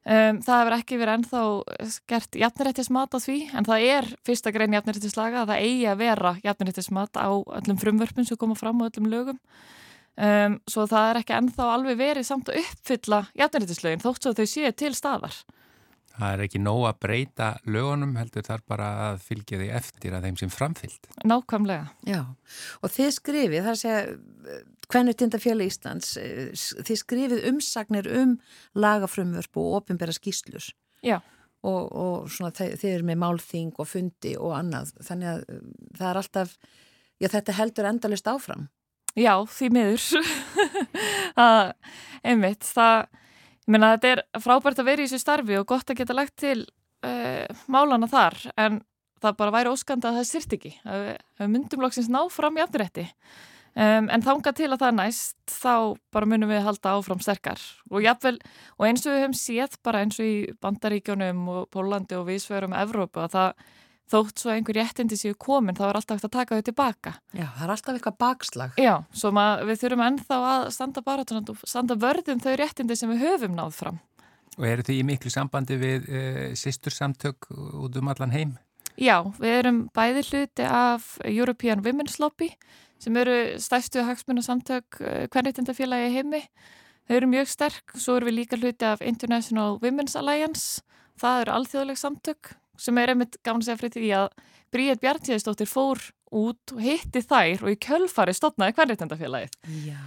[0.05, 1.43] um, það hefur ekki verið ennþá
[2.11, 6.33] gert jafnirættismat á því en það er fyrsta grein jafnirættislaga að það eigi að vera
[6.45, 9.39] jafnirættismat á öllum frumvörpum sem koma fram á öllum lögum
[10.15, 14.45] um, svo það er ekki ennþá alveg verið samt að uppfylla jafnirættislögin þótt svo þau
[14.49, 15.39] séu til staðar
[16.19, 20.25] Það er ekki nóg að breyta lögunum heldur þar bara að fylgja því eftir að
[20.27, 21.07] þeim sem framfyllt.
[21.23, 22.25] nákvæmlega Já.
[22.83, 24.09] Og þið skrifið, það er
[24.89, 28.37] Kvennutindafélag Íslands, eh, þið skrifið umsagnir um
[28.75, 30.71] lagafrumvörp og ofinbera skýslur
[31.05, 31.19] Já,
[31.63, 34.93] og, og svona þe- þið eru með málþing og fundi og annað.
[35.05, 36.55] Þannig að um, það er alltaf,
[37.21, 38.67] já þetta heldur endalist áfram.
[39.15, 40.25] já, því miður.
[41.39, 41.71] það,
[42.23, 43.05] einmitt, það,
[43.65, 46.35] ég meina þetta er frábært að vera í þessu starfi og gott að geta lagt
[46.41, 46.57] til
[47.05, 48.81] uh, málana þar, en
[49.21, 51.05] það bara væri óskandi að það styrt ekki, að
[51.43, 53.07] við myndum loksins ná fram í afturrætti.
[53.79, 58.03] Um, en þanga til að það næst, þá bara munum við halda áfram sterkar og
[58.03, 58.35] jafnvel,
[58.75, 62.75] og eins og við höfum séð bara eins og í Bandaríkjónum og Pólandi og viðsverum
[62.75, 63.61] Evrópu að það
[64.09, 67.13] þótt svo einhver réttindi séu komin þá er alltaf hægt að taka þau tilbaka.
[67.31, 68.81] Já, það er alltaf eitthvað bakslag.
[68.81, 69.31] Já, svo
[69.69, 74.01] við þurfum ennþá að standa bara standa vörðum þau réttindi sem við höfum náð fram.
[74.57, 78.57] Og eru þið í miklu sambandi við uh, sýstursamtök út um allan heim?
[78.99, 82.49] Já, við erum bæði hluti af European Women's Lobby
[82.99, 84.99] sem eru stæfstu hagsmunasamtök
[85.31, 86.43] hvernreitindafélagi í heimi.
[87.09, 90.83] Þau eru mjög sterk, svo erum við líka hluti af International Women's Alliance.
[91.19, 94.27] Það eru alþjóðleg samtök sem er einmitt gaman að segja fyrir því að
[94.69, 99.55] Bríett Bjartíðistóttir fór út og hitti þær og í kjölfari stopnaði hvernreitindafélagið.
[99.87, 100.03] Já.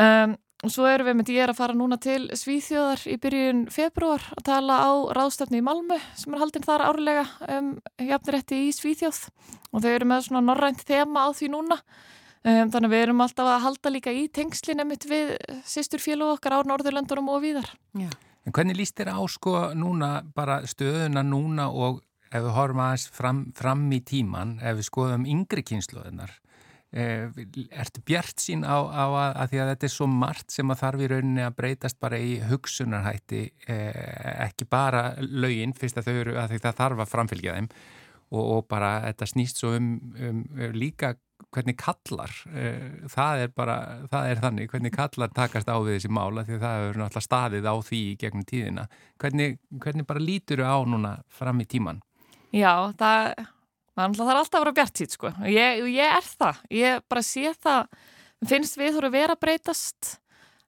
[0.00, 0.34] Um,
[0.64, 4.44] og svo erum við með, er að fara núna til Svíþjóðar í byrjun februar að
[4.50, 7.24] tala á ráðstöfni í Malmö sem er haldinn þar árlega
[7.56, 9.22] um jafnirétti í Svíþjóð
[9.70, 13.24] og þau eru með svona norrænt þema á því núna um, þannig að við erum
[13.24, 15.36] alltaf að halda líka í tengslinn emitt við
[15.68, 17.70] sýstur félag okkar á Norðurlöndunum og víðar.
[17.94, 18.10] Já.
[18.46, 23.08] En hvernig líst þér á sko núna, bara stöðuna núna og ef við horfum aðeins
[23.12, 26.32] fram, fram í tíman, ef við skoðum yngri kynsluðunar,
[26.94, 27.26] eh,
[27.68, 30.82] ertu bjart sín á, á að, að því að þetta er svo margt sem að
[30.84, 36.14] þarf í rauninni að breytast bara í hugsunarhætti, eh, ekki bara lögin, fyrst að þau
[36.14, 37.72] eru að því það þarf að framfylgja þeim
[38.30, 41.14] og, og bara þetta snýst svo um, um, um líka
[41.50, 43.76] hvernig kallar, eh, það er bara,
[44.10, 47.26] það er þannig, hvernig kallar takast á við þessi mála því að það hefur náttúrulega
[47.26, 48.84] staðið á því gegnum tíðina.
[49.20, 52.02] Hvernig, hvernig bara lítur á núna fram í tíman?
[52.54, 53.32] Já, það,
[53.96, 55.32] það er alltaf að vera bjart sýt sko.
[55.32, 56.64] Og Ég, ég er það.
[56.70, 58.00] Ég bara sé það,
[58.46, 60.16] finnst við þurfa að vera breytast.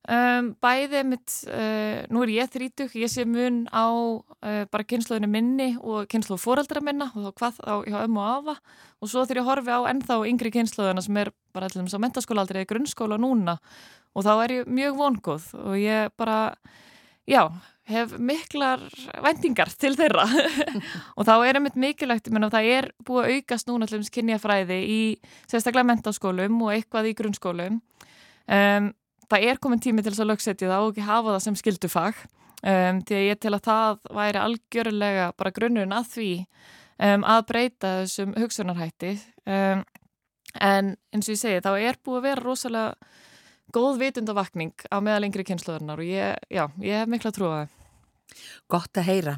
[0.03, 5.29] Um, bæði mitt, uh, nú er ég þrítug, ég sé mun á uh, bara kynsluðinu
[5.31, 8.57] minni og kynsluðu fóreldra minna og þá hvað á ömmu og afa.
[8.99, 12.43] Og svo þegar ég horfi á ennþá yngri kynsluðina sem er bara allir um mentaskóla
[12.43, 13.61] aldrei eða grunnskóla núna
[14.12, 16.38] og þá er ég mjög vongóð og ég bara,
[17.31, 17.47] já,
[17.88, 18.83] hef miklar
[19.25, 20.27] vendingar til þeirra.
[21.19, 24.11] Og þá er einmitt mikilvægt, ég menna það er búið að aukast núna allir um
[24.17, 25.01] kynjafræði í
[25.51, 27.81] sérstaklega mentaskólum og eitthvað í grunnskólum.
[28.53, 28.93] Um,
[29.33, 32.23] það er komin tími til þess að lögsetja það og ekki hafa það sem skildufag
[32.23, 37.42] um, því að ég tel að það væri algjörlega bara grunnurinn að því um, að
[37.51, 39.16] breyta þessum hugsunarhætti
[39.47, 39.85] um,
[40.61, 43.12] en eins og ég segi þá er búið að vera rosalega
[43.73, 47.79] góð vitundavakning á meðal yngri kynsluðurnar og ég, já, ég hef mikla trú að það.
[48.73, 49.33] Gott að heyra.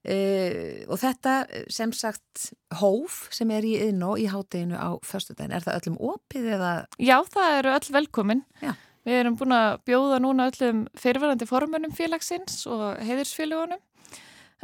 [0.00, 1.34] Uh, og þetta
[1.72, 2.50] sem sagt
[2.80, 6.70] hóf sem er í yðnó í hátteginu á förstudagin, er það öllum opið eða?
[6.96, 8.44] Já, það eru öll velkomin.
[8.64, 8.72] Já.
[9.06, 13.80] Við erum búin að bjóða núna öllum fyrirverandi formunum félagsins og heiðursfélagunum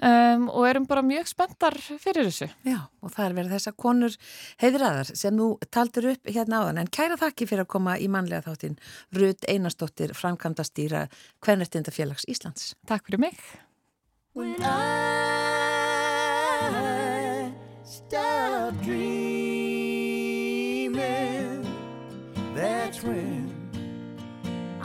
[0.02, 2.48] um, og erum bara mjög spenntar fyrir þessu.
[2.66, 4.16] Já, og það er verið þessar konur
[4.62, 8.46] heiðraðar sem þú taldur upp hérna áðan, en kæra þakki fyrir að koma í mannlega
[8.50, 8.78] þáttin
[9.16, 11.06] Rut Einarsdóttir, framkvæmdastýra
[11.44, 12.74] Kvennartindafélags Íslands.
[12.88, 13.36] Takk fyrir mig.
[14.36, 14.66] When I
[17.84, 19.25] stop dreaming,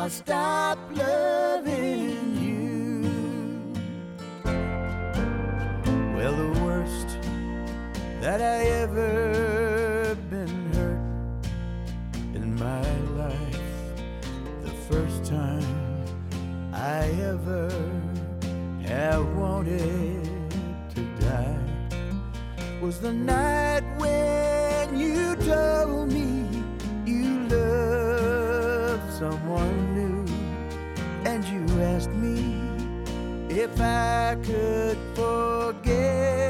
[0.02, 3.04] I'll stop loving you.
[6.16, 7.20] Well, the worst
[8.20, 11.46] that I ever been hurt
[12.34, 12.82] in my
[13.22, 13.62] life,
[14.64, 16.04] the first time
[16.74, 17.70] I ever
[18.88, 20.24] have wanted
[20.96, 21.60] to die
[22.82, 26.50] was the night when you told me
[27.06, 29.71] you loved someone
[32.02, 32.56] asked me.
[33.50, 36.41] If I could forget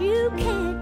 [0.00, 0.81] you can't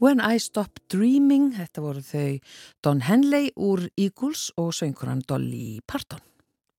[0.00, 2.38] When I Stop Dreaming, þetta voru þau
[2.84, 6.22] Don Henley úr Eagles og söngkurann Dolly Parton.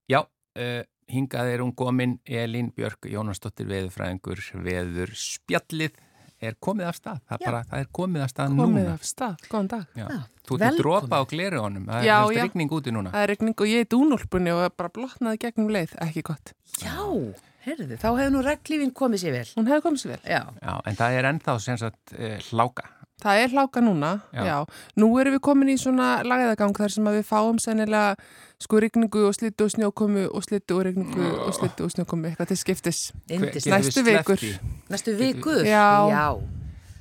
[0.09, 0.81] Já, uh,
[1.11, 5.93] hingað er hún komin Elín Björk Jónasdóttir veðurfræðingur veður spjallið
[6.41, 7.19] er komið af stað.
[7.29, 7.45] Það, Já.
[7.45, 8.93] bara, það er komið af stað Komið núna.
[8.97, 9.83] af stað, góðan dag.
[9.93, 10.05] Já.
[10.09, 11.83] Já, Þú ert að dropa á gleru honum.
[11.91, 12.41] Það Já, er já.
[12.47, 13.11] regning úti núna.
[13.13, 16.55] Það er regning og ég er dúnúlpunni og bara blotnaði gegnum leið, ekki gott.
[16.81, 16.97] Já,
[17.67, 19.45] heyrðu, þá hefur nú reglífin komið sér vel.
[19.59, 20.19] Hún hefði komið sér vel.
[20.25, 22.89] Já, Já, en það er ennþá sem sagt uh, hláka.
[23.21, 24.43] Það er hláka núna, Já.
[24.45, 24.55] já.
[24.97, 28.15] Nú erum við komin í svona lagæðagang þar sem að við fáum sennilega
[28.61, 32.53] sko rigningu og slittu og snjókomu og slittu og rigningu og slittu og snjókomu eitthvað
[32.53, 33.03] til skiptis.
[33.29, 33.67] indist.
[33.69, 34.41] Næstu vikur.
[34.89, 35.63] Næstu vikur?
[35.65, 36.09] Já.
[36.09, 36.25] Já.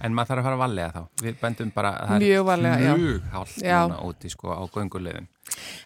[0.00, 1.02] En maður þarf að fara að valega þá.
[1.20, 2.62] Við bendum bara að það Mjög er
[2.94, 3.80] mjög hált Já.
[3.84, 5.26] núna úti sko á göngulegðum.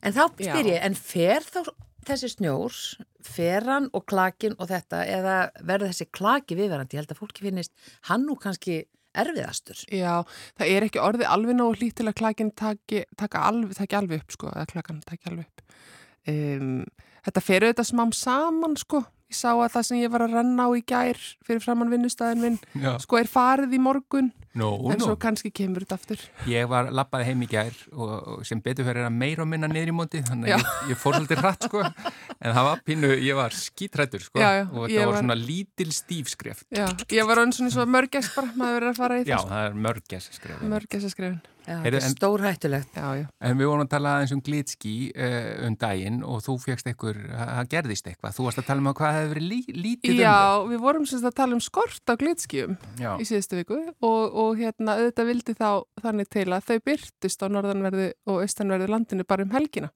[0.03, 1.61] En þá spyr ég, en fer þá
[2.07, 2.79] þessi snjór,
[3.25, 6.95] fer hann og klakin og þetta, eða verður þessi klaki viðverandi?
[6.95, 7.73] Ég held að fólki finnist
[8.11, 8.85] hann nú kannski
[9.23, 9.81] erfiðastur.
[9.95, 10.23] Já,
[10.59, 14.23] það er ekki orðið alveg nógu hlýtt til að klakin taki, taka alveg, taki alveg
[14.23, 15.83] upp, sko, eða klakan taki alveg upp.
[16.31, 16.79] Um,
[17.27, 19.05] þetta fer auðvitað smám saman, sko.
[19.33, 22.43] Ég sá að það sem ég var að renna á í gær fyrir framann vinnustæðin
[22.45, 22.93] minn, Já.
[23.03, 25.09] sko, er farið í morgun, Nú, en nú.
[25.09, 26.21] svo kannski kemur þetta aftur.
[26.51, 29.67] Ég var lappaði heim í gær og, og sem betur fyrir að meira og minna
[29.71, 33.11] niður í móti þannig að ég, ég fór svolítið hratt sko en það var pínu,
[33.25, 37.27] ég var skítrættur sko Já, já, og þetta var var- svona lítil stífskreft Já, ég
[37.27, 40.31] var orðin svona svo mörgæs bara, maður verið að fara í Já, það, er mörgæs
[40.39, 41.43] skref mörgæs að skrifin.
[41.65, 42.97] Já, þetta er stórhættulegt.
[42.99, 43.27] Já, já.
[43.41, 47.17] En við vorum að tala aðeins um glitski uh, um daginn og þú fegst einhver,
[47.33, 50.35] það gerðist eitthvað þú varst að tala um að hvað hefði verið lí, lítið Já,
[50.61, 54.44] um við vorum semst að tala um skort á glitskjum í síðustu viku og, og
[54.59, 55.69] hérna auðvitað vildi þá
[56.05, 59.91] þannig til að þau byrtist á norðanverðu og austanverðu landinu bara um helgina.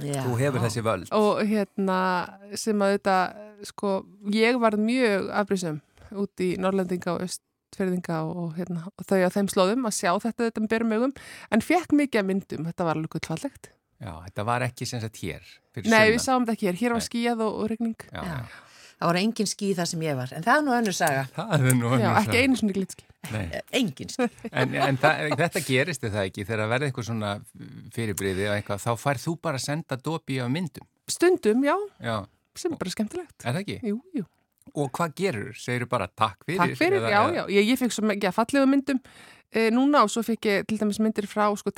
[0.00, 0.22] Já.
[0.24, 1.10] þú hefur þessi völd.
[1.12, 1.96] Og hérna
[2.56, 3.90] sem að auðvitað sko,
[4.32, 5.82] ég var mjög afbrísum
[6.16, 10.48] út í Norrlendinga og östferðinga og, hérna, og þau á þeim slóðum að sjá þetta
[10.48, 11.14] þetta með berum augum
[11.52, 13.70] en fekk mikið af myndum, þetta var alveg gullfallegt.
[14.02, 15.44] Já, þetta var ekki sem sagt hér
[15.84, 16.24] Nei, við sunnan.
[16.24, 18.38] sáum þetta ekki hér, hér var skíjað og, og regning Já, Já.
[19.02, 19.06] Já.
[19.06, 21.24] Það var engin ský þar sem ég var, en það er nú önnur saga.
[21.34, 22.42] Það er nú Já, önnur ekki saga.
[22.46, 23.42] einu svona glitski Nei.
[23.54, 24.26] Eh, Engin ský.
[24.52, 27.32] En, en það, þetta gerist er það ekki þegar verði eitthvað svona
[27.94, 30.86] fyrirbriði og eitthvað, þá færð þú bara að senda dopi af myndum.
[31.10, 32.16] Stundum, já, Já,
[32.58, 33.78] sem er bara skemmtilegt er það ekki?
[33.92, 34.24] Jú, jú
[34.78, 35.52] Og hvað gerur?
[35.58, 36.58] Segir bara takk fyrir?
[36.62, 37.44] Takk fyrir, eða- já, eða- já.
[37.58, 39.00] Ég, ég fikk svo mikið að fallegu myndum
[39.52, 41.70] e, núna og svo fikk ég til dæmis myndir frá sko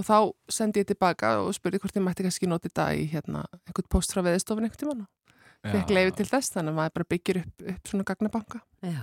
[0.00, 3.44] og, þá sendi ég tilbaka og spurði hvort ég mætti kannski nota þetta í hérna
[3.68, 5.96] einhvern post frá veðistofun einhvern tímann og fekk Já.
[5.98, 8.62] leiði til þess þannig að maður bara byggir upp, upp svona gagnabanka.
[8.80, 9.02] Já,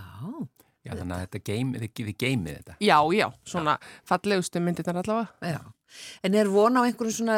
[0.87, 2.75] Já, þannig að þetta geim, þið, geimið þetta.
[2.87, 3.73] Já, já, svona
[4.07, 5.51] fallegustu myndirnar allavega.
[5.55, 5.59] já.
[6.23, 7.37] En er von á einhverjum svona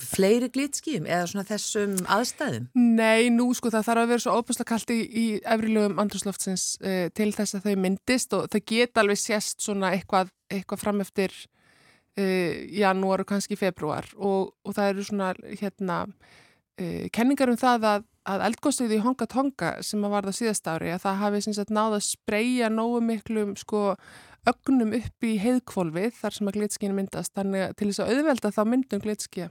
[0.00, 2.68] fleiri glitskýjum eða svona þessum aðstæðum?
[2.72, 7.08] Nei, nú sko það þarf að vera svo óbúslega kallt í, í efrilögum andrúsloftsins uh,
[7.16, 11.36] til þess að þau myndist og þau geta alveg sést svona eitthvað, eitthvað fram eftir
[12.16, 17.88] uh, janúar og kannski februar og, og það eru svona hérna uh, kenningar um það
[17.92, 21.44] að, að eldgóðstöði í Honga Tonga sem að var það síðast ári að það hafi
[21.48, 23.84] sagt náð að spreyja nógu miklum sko
[24.46, 28.52] ögnum upp í heiðkvolfið þar sem að glitskinu myndast þannig að til þess að auðvelda
[28.54, 29.48] þá myndum glitskja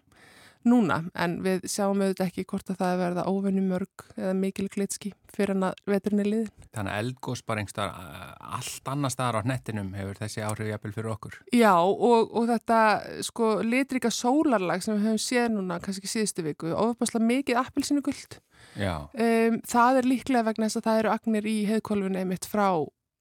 [0.70, 5.12] núna en við sjáum auðvitað ekki hvort að það verða óvenni mörg eða mikil glitski
[5.36, 6.66] fyrir hann að veturinn er liðin.
[6.76, 11.12] Þannig að eldgós bara einhverstaðar allt annar staðar á hnettinum hefur þessi áhrif jafnvel fyrir
[11.16, 11.38] okkur.
[11.56, 12.80] Já og, og þetta
[13.28, 18.40] sko litrika sólarlag sem við höfum séð núna kannski síðustu viku, ofabáslega mikið appelsinu guld.
[18.76, 22.68] Já, Um, það er líklega vegna þess að það eru agnir í heiðkólfinu einmitt frá,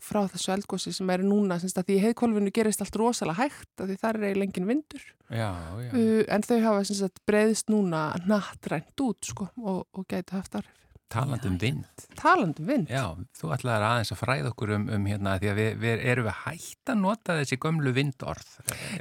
[0.04, 4.08] frá þessu eldgósi sem eru núna, semst því heiðkólfinu gerist allt rosalega hægt því það
[4.10, 5.04] er eiginlega engin vindur.
[5.28, 5.50] já,
[5.80, 5.90] já.
[5.90, 10.72] Uh, en þau hafa breyðist núna nattrænt út sko og, og gætu haft áhrif.
[11.14, 11.84] Talandi um vind.
[12.18, 12.90] Talandum vind.
[12.90, 16.26] Já, þú ætlaðir aðeins að fræða okkur um, um hérna því að við, við erum
[16.26, 18.48] við hægt að nota þessi gömlu vindorð.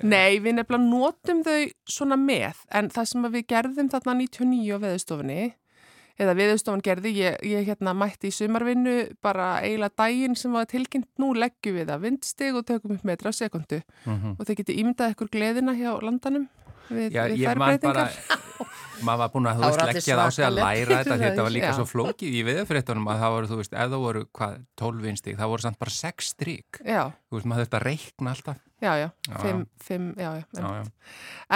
[0.03, 1.57] Nei, við nefnilega notum þau
[1.89, 5.39] svona með, en það sem við gerðum þarna 99 á veðustofunni,
[6.19, 11.09] eða veðustofan gerði, ég, ég hérna mætti í sumarvinnu bara eiginlega daginn sem var tilkynnt,
[11.17, 14.75] nú leggjum við að vindstig og tökum upp metra á sekundu Mm og þau geti
[14.81, 16.45] ímyndað ykkur gleðina hjá landanum
[16.89, 18.41] við, Já, við ég þær man bara, breytingar.
[19.03, 21.45] maður var búin að þú veist leggja það á sig að læra þetta því þetta
[21.47, 21.75] var líka Já.
[21.77, 25.37] svo flókið í viðfréttunum að það voru, þú veist, ef það voru hvað, 12 vinstig,
[25.39, 26.81] það voru samt bara 6 strík.
[26.85, 28.59] Já, Þú veist, maður þurfti að reikna alltaf.
[28.83, 30.83] já, já, Já, fimm, fimm, já, já, Já, já.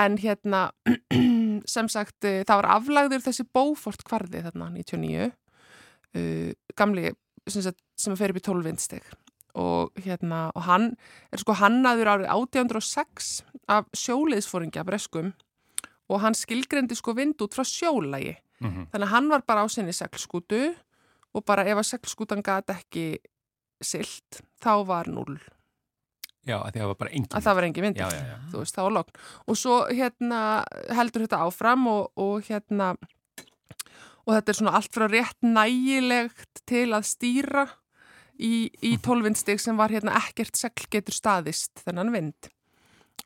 [0.06, 0.62] En hérna,
[1.66, 5.32] sem sagt, eh, það var aflagður þessi bófort kvarði þarna 99,
[6.18, 7.12] uh, gamli
[7.48, 9.08] sem, sagt, sem fer upp í 12 vindsteg.
[9.58, 10.92] Og hérna, og hann
[11.34, 13.32] er sko hannaður árið 1806
[13.74, 15.32] af sjóliðsfóringja breskum
[16.08, 18.38] og hann skilgrendi sko vind út frá sjólægi.
[18.62, 20.76] Mm Þannig að hann var bara á sinni seglskútu
[21.34, 23.20] og bara ef að seglskútan gat ekki
[23.82, 25.38] silt, þá var null.
[26.48, 27.34] Já, að það var bara engin.
[27.38, 28.38] Að það var engin vindur Já, já, já.
[28.52, 29.22] þú veist, það var logn.
[29.48, 30.42] Og svo hérna
[30.98, 32.90] heldur þetta áfram og, og hérna
[34.28, 37.66] og þetta er svona allt frá rétt nægilegt til að stýra
[38.38, 42.52] í, í tólvindstig sem var hérna ekkert segl getur staðist þennan vind.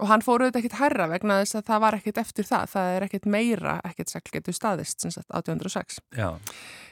[0.01, 2.69] Og hann fór auðvitað ekkert herra vegna þess að það var ekkert eftir það.
[2.71, 5.99] Það er ekkert meira ekkert segl getur staðist, sem sagt, 1806.
[6.17, 6.31] Já,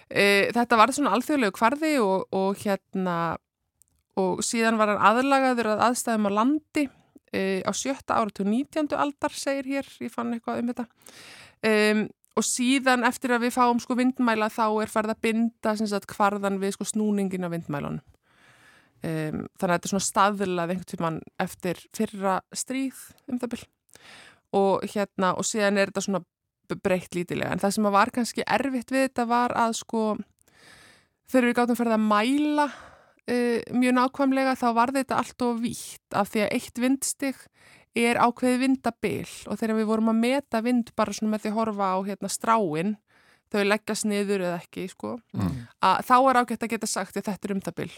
[0.09, 3.37] E, þetta var svona alþjóðlegu kvarði og, og hérna
[4.19, 6.85] og síðan var hann aðlagaður að aðstæðum á landi
[7.31, 8.93] e, á sjötta áratu 19.
[8.97, 10.87] aldar segir hér, ég fann eitthvað um þetta.
[11.69, 12.05] Um,
[12.39, 16.61] og síðan eftir að við fáum sko vindmæla þá er farið að binda sagt kvarðan
[16.61, 18.03] við sko snúningin á vindmælunum.
[18.99, 22.97] Um, þannig að þetta er svona staðlað einhvern tímann eftir fyrra stríð
[23.31, 23.67] um það byll
[24.59, 26.21] og hérna og síðan er þetta svona
[26.83, 30.03] breytt lítilega en það sem að var kannski erfitt við þetta var að sko
[31.31, 32.67] þegar við gátum fyrir að mæla
[33.29, 37.43] uh, mjög nákvæmlega þá var þetta allt of vítt af því að eitt vindstig
[37.97, 41.57] er ákveði vindabil og þegar við vorum að meta vind bara svona með því að
[41.59, 42.97] horfa á hérna, stráin
[43.49, 45.55] þau leggjast niður eða ekki sko, mm.
[45.81, 47.91] að þá er ágætt að geta sagt að þetta er um það bil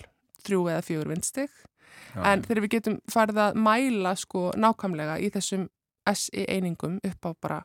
[0.45, 5.29] þrjú eða fjögur vindstig já, en þegar við getum farið að mæla sko nákvæmlega í
[5.33, 5.67] þessum
[6.07, 7.59] SI einingum upp á bara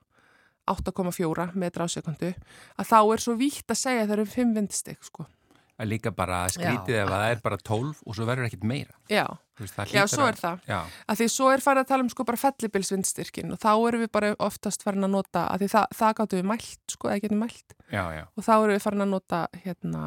[0.67, 2.33] 8,4 metra á sekundu
[2.77, 5.29] að þá er svo vítt að segja að það eru 5 vindstig sko.
[5.77, 8.97] Að líka bara skrítið ef að það er bara 12 og svo verður ekkit meira.
[9.12, 9.24] Já,
[9.57, 10.62] Veist, já, svo er það.
[10.68, 14.05] Já, Að því svo er farið að tala um sko bara fellibilsvindstyrkin og þá erum
[14.05, 17.24] við bara oftast farin að nota, að því það, það gáttum við mælt sko, eða
[17.24, 18.24] getum mælt já, já.
[18.24, 20.03] og þá erum við farin að nota hérna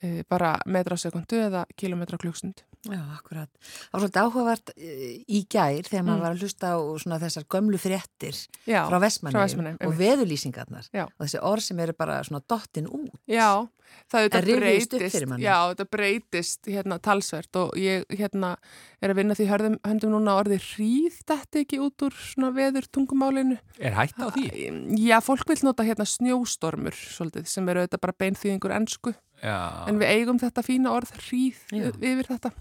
[0.00, 2.64] e, bara metra á sekundu eða kilometra á klukkstund.
[2.88, 3.50] Já, akkurat.
[3.60, 6.22] Það var svolítið áhugavert eh, í gær þegar maður Mm.
[6.24, 9.98] var að hlusta á svona þessar gömlu fréttir Já, frá Vestmanni og einmitt.
[10.00, 11.04] veðurlýsingarnar Já.
[11.04, 13.12] og þessi orð sem eru bara svona dottin út.
[13.28, 13.68] Já,
[14.08, 14.94] það breytist,
[15.42, 18.56] já, þetta breytist hérna talsvert og ég hérna
[19.02, 22.88] er að vinna því hörðum, höndum núna orðið hríð þetta ekki út úr svona veður
[22.88, 23.58] tungumálinu.
[23.78, 24.48] Er hægt á því?
[24.96, 29.98] Já, fólk vil nota hérna snjóstormur svolítið sem eru þetta bara beinþýðingur ennsku Já, en
[30.00, 31.60] við eigum þetta fína orð hríð
[32.00, 32.52] yfir þetta.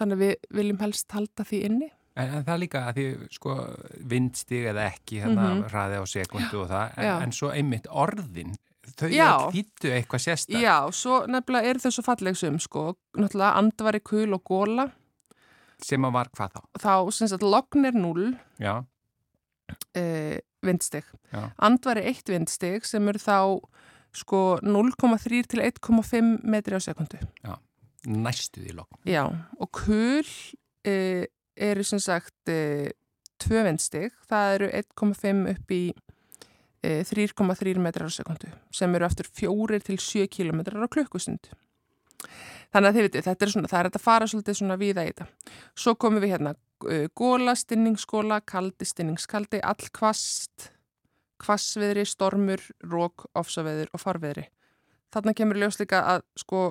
[0.00, 1.90] Þannig að við viljum helst halda því inni.
[2.16, 3.52] en, en það líka að því, sko,
[4.10, 5.68] vindstig eða ekki, hérna, Mhm.
[5.70, 7.12] hraði á sekundu og það, en, Já.
[7.22, 8.56] en svo einmitt orðin,
[8.98, 9.28] þau Já.
[9.54, 10.60] þýttu eitthvað sérstak.
[10.60, 14.90] Já, svo nefnilega eru þau svo falleg sum sko, náttúrulega andvari, kul og góla
[15.80, 16.60] Sem að var hvað þá?
[16.82, 18.84] þá sem sagt logn er 0 Já,
[19.96, 21.04] uh, vindstig.
[21.32, 21.50] Já.
[21.62, 23.60] Andvari eitt vindstig sem eru þá
[24.12, 27.16] sko 0,3 til 1,5 metri á sekundu.
[28.08, 29.00] Næstu því lokn.
[29.08, 29.24] Já,
[29.60, 31.24] og kul uh,
[31.56, 32.88] eru sem sagt uh,
[33.40, 39.28] tvö vindstig, það eru 1,5 upp í uh, 3,3 metrar á sekundu sem eru aftur
[39.28, 41.52] 4 til 7 kilometrar á klukkustund.
[42.70, 45.10] Þannig að þið veitir, þetta er svona, það er að fara svolítið svona víða í
[45.10, 45.26] þetta.
[45.74, 46.52] Svo komum við hérna
[47.18, 50.70] góla, stinningsgóla, kaldi, stinningskaldi, allkvast,
[51.40, 54.46] kvassviðri, stormur, rók, ofsaveður og farveðri.
[55.10, 56.62] Þarna kemur ljós líka að sko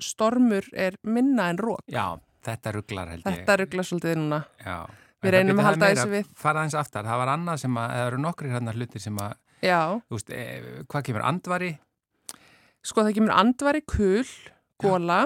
[0.00, 1.82] stormur er minna en rók.
[1.90, 2.16] Já,
[2.46, 3.38] þetta rugglar held ég.
[3.38, 4.42] Þetta ruggla svolítið núna.
[4.64, 4.78] Já,
[5.22, 6.30] Við það reynum að halda þessu við.
[6.34, 9.36] Fara aðeins aftar, það var annað sem að, eða eru nokkri hérna hlutir sem að,
[9.62, 9.78] Já,
[10.08, 11.68] þú veist, e, hvað kemur andvari?
[12.82, 14.24] sko það kemur andvari, kul,
[14.82, 15.20] góla,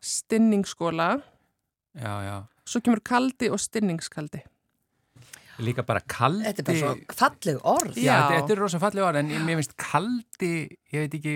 [0.00, 1.10] stinningsgóla,
[1.92, 2.36] já, já.
[2.64, 4.40] svo kemur kaldi og stinningskaldi.
[5.62, 6.46] Líka bara kaldi.
[6.48, 7.98] Þetta er bara svo falleg orð.
[8.00, 8.14] Já, Já.
[8.22, 10.52] þetta, þetta er rosa fallið orð, en mér finnst kaldi,
[10.94, 11.34] ég veit ekki,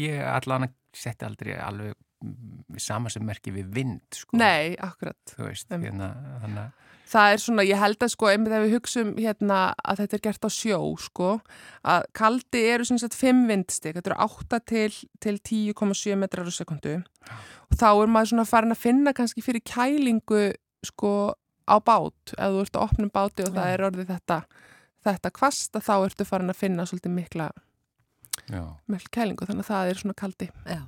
[0.00, 4.36] ég allan setti aldrei alveg mm, sama sem merki við vind, sko.
[4.40, 5.34] Nei, akkurat.
[5.38, 5.82] Veist, Em.
[5.88, 6.72] hérna, að,
[7.10, 10.20] Það er svona, ég held að sko, einmitt ef við hugsum hérna að þetta er
[10.28, 11.30] gert á sjó, sko,
[11.82, 16.54] að kaldi eru sem sagt 5 vindstig, þetta eru 8 til, til 10,7 metrar á
[16.54, 20.52] sekundu og þá er maður svona farin að finna kannski fyrir kælingu,
[20.86, 21.34] sko,
[21.66, 23.74] á bát, ef þú ert að opna um báti og það Já.
[23.74, 24.38] er orðið þetta,
[25.10, 27.50] þetta kvast, að þá ertu farin að finna svolítið mikla,
[28.48, 28.62] já.
[28.90, 30.50] mikla kælingu, þannig að það er svona kaldi.
[30.66, 30.80] Já.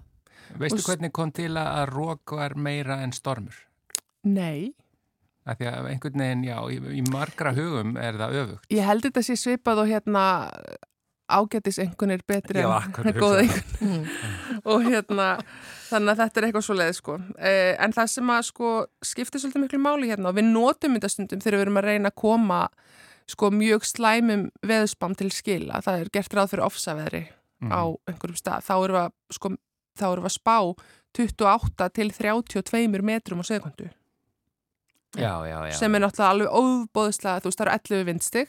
[0.61, 3.57] Veistu hvernig kom til að rók var meira en stormur?
[4.25, 4.73] Nei,
[5.43, 8.67] Af því að einhvern veginn, já, í, í margra hugum er það öfugt.
[8.71, 10.23] ég held þetta sé svipað og hérna
[11.33, 12.69] ágætis einhvernir betri Já,
[13.03, 14.05] en góða einhvern.
[14.63, 15.27] Og hérna,
[15.89, 17.17] þannig að þetta er eitthvað svo leið sko.
[17.43, 18.73] Eh, en það sem að sko
[19.03, 22.13] skiptir svolítið miklu máli hérna og við notum þetta stundum þegar við erum að reyna
[22.13, 22.61] að koma
[23.33, 27.25] sko mjög slæmum veðspam til skila, það er gert ráð fyrir ofsaveðri
[27.63, 27.71] Mhm.
[27.73, 29.49] á einhverjum stað, þá erum við að sko,
[30.19, 30.59] við að spá
[31.13, 33.91] 28 til 32 metrum á sekundu
[35.13, 35.75] Já, já, já.
[35.77, 38.49] sem er náttúrulega alveg óbóðslega, þú veist það eru 11 vindstig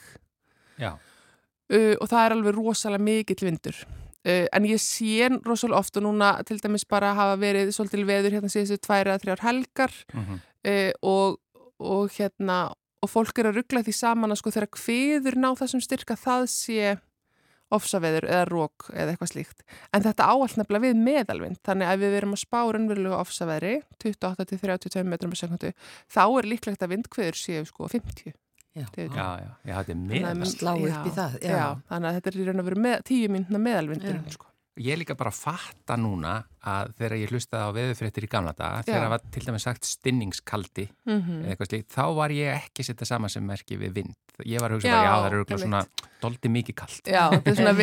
[0.80, 6.06] uh, og það er alveg rosalega mikill vindur uh, en ég sé rosalega oft og
[6.08, 10.40] núna til dæmis bara hafa verið svolítil veður hérna síðustu tvær eða þrjár helgar mhm.
[10.72, 11.38] uh, og,
[11.84, 12.62] og hérna
[13.04, 16.48] og fólk er að ruggla því saman að sko þegar kviður ná þessum styrka það
[16.54, 16.96] sé
[17.78, 22.04] ofsaveður eða rók eða eitthvað slíkt en þetta áallt nefnilega við meðalvind þannig að ef
[22.06, 25.74] við erum að spá raunverulega ofsaveðri 28-32 metrum per sekundu
[26.14, 28.34] þá er líklegt að vindkviður séu sko 50
[28.74, 28.88] Já.
[28.98, 30.30] Já, já, já, þetta er Þannig meðal.
[30.42, 31.50] að- Slá upp í það, já.
[31.54, 31.66] Já.
[31.92, 34.34] þannig að þetta er í raun og veru með, tíu mínuna meðalvindurinn Já.
[34.34, 34.48] sko.
[34.82, 36.32] Ég er líka bara að fatta núna
[36.66, 38.88] að þegar ég hlustaði á veðurfréttir í gamla daga, Já.
[38.88, 42.82] þegar það var til dæmis sagt stinningskaldi mm eða eitthvað slíkt, þá var ég ekki
[42.82, 44.16] að setja sama sem merki við vind.
[44.50, 45.84] Ég var að hugsa já, það eru svona
[46.24, 47.06] doldi mikið kalt.
[47.06, 47.76] Já, þetta er svona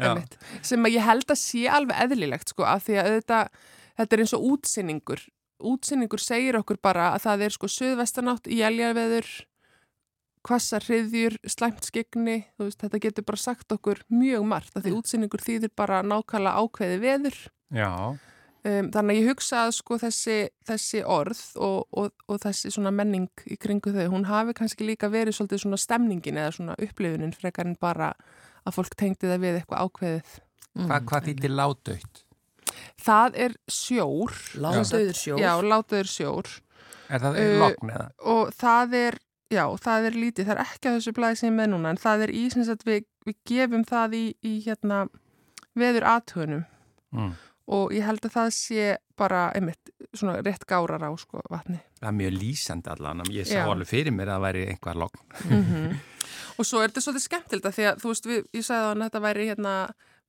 [0.10, 0.38] einmitt.
[0.62, 3.60] sem að ég held að sé alveg eðlilegt sko, af því að auðvitað,
[4.00, 5.28] þetta er eins og útsinningur
[5.60, 9.49] útsinningur segir okkur bara að það er sko söðvestanátt, jæljaveður hvassar
[10.48, 16.02] hriðjur, slæmt skegni, þetta getur bara sagt okkur mjög margt, af því útsinningur þýðir bara
[16.02, 18.16] nákvæmlega ákveði veður Já,
[18.60, 20.34] Um, þannig að ég hugsa að sko þessi,
[20.68, 25.08] þessi orð og, og, og þessi svona menning í kringu þau, hún hafi kannski líka
[25.08, 28.10] verið svolítið svona stemningin eða svona upplifunin frekar en bara
[28.68, 30.34] að fólk tengdi það við eitthvað ákveðið.
[30.76, 30.90] Mm.
[30.90, 32.20] Hva, hvað þýttir ládautt?
[33.00, 34.36] Það er sjór.
[34.60, 35.40] Ládauður sjór.
[35.40, 36.52] Já, látaður sjór
[37.10, 38.06] Er það Uh, logn eða?
[38.28, 39.20] og það er,
[39.50, 41.90] já, það er lítið, það er ekki á þessu blæði sem ég er með núna
[41.94, 45.04] en það er í sem sagt við, við gefum það í, í hérna
[45.78, 46.66] veður aðtöðunum
[47.10, 47.32] Mm.
[47.66, 48.82] og ég held að það sé
[49.18, 51.80] bara einmitt svona rétt gárar á sko vatni.
[51.98, 53.64] Það er mjög lýsandi allan, ég sá Já.
[53.66, 55.24] alveg fyrir mér að það væri einhvað logn.
[55.48, 55.96] -hmm.
[56.58, 59.02] og svo er þetta svolítið skemmtild að því að þú veist, við, ég sagði að
[59.02, 59.74] þetta væri hérna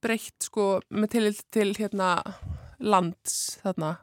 [0.01, 2.09] breytt sko með til, til hérna
[2.79, 3.97] lands þarna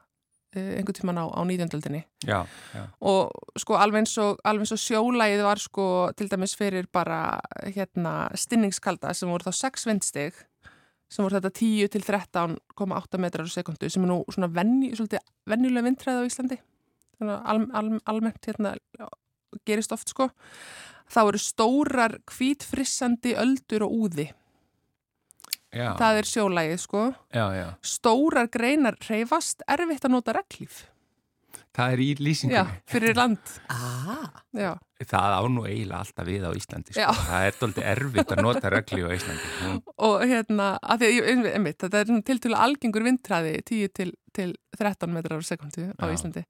[0.56, 2.04] einhvern tíman á, á 19.
[2.24, 2.84] Já, já.
[3.00, 5.86] og sko alveg eins og, og sjólægið var sko
[6.16, 10.32] til dæmis fyrir bara hérna stinningskalda sem voru þá 6 vindstig
[11.08, 14.92] sem voru þetta 10 til 13,8 metrar á sekundu sem er nú svona venni,
[15.48, 16.60] venjulega vindræði á Íslandi
[17.20, 18.76] al, al, almennt hérna
[19.66, 20.30] gerist oft sko
[21.08, 24.28] þá eru stórar hvítfrissandi öldur og úði
[25.78, 27.02] Já, það er sjólægið sko
[27.34, 27.66] já, já.
[27.94, 30.86] stórar greinar reyfast erfitt að nota reglíf
[31.78, 32.76] Það er í já, lýsingunni.
[32.90, 34.72] fyrir land Ah, já,
[35.06, 36.94] Það á nú eiginlega alltaf við á Íslandi.
[36.94, 37.02] Sko.
[37.04, 37.10] Já.
[37.28, 39.50] Það er doldið erfitt að nota regli á Íslandi.
[39.60, 39.76] Hún,
[40.08, 45.38] og hérna, að því einmitt, þetta er tiltúlega algengur vindræði 10 til, til 13 metrar
[45.38, 46.14] á sekundu á Já.
[46.16, 46.42] Íslandi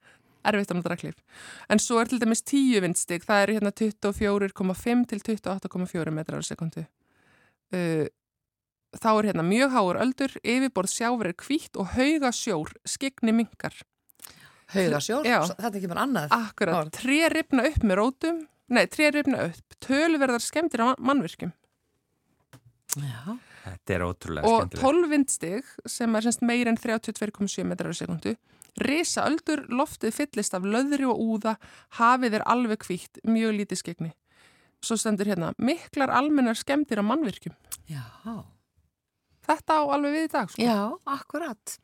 [0.49, 5.05] erfitt að nota reglíf en svo er til dæmis 10 vindstig það er hérna 24,5
[5.11, 8.07] til 28,4 metrar á sekundu uh,
[8.99, 13.76] þá er hérna mjög háur öldur, yfirborð sjáver er hvítt og hauga sjór, skegni mingar
[14.74, 15.40] haugasjór, Já.
[15.49, 16.32] þetta kemur annað.
[16.34, 21.55] akkurat, tré ripna upp með rótum nei, tré ripna upp, töluverðar skemmtir á mannvirkjum
[22.99, 23.38] Já.
[23.64, 24.84] þetta er ótrúlega og skemmtilegt.
[24.84, 28.36] 12 vindstig sem er semst meir en 32,7 metrar á sekundu
[28.78, 31.57] risa öldur, loftið fyllist af löðri og úða,
[31.99, 34.12] hafið er alveg hvítt, mjög lítið skegni
[34.84, 37.57] svo stendur hérna, miklar almennar skemmtir á mannvirkjum
[37.88, 38.05] Já.
[39.49, 40.62] Þetta á alveg við í dag sko.
[40.62, 40.78] Já,
[41.18, 41.78] akkurat.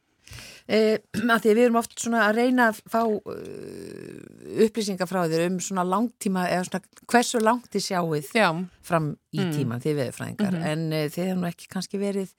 [0.67, 0.99] Eh,
[1.35, 5.43] að því að við erum oft svona að reyna að fá uh, upplýsingar frá þér
[5.51, 8.49] um svona langtíma eða svona hversu langt þið sjáuð Já,
[8.85, 9.53] fram í Mm.
[9.53, 10.65] tíman þið veðurfræðingar Mhm.
[10.71, 12.33] en uh, þið hefum ekki kannski verið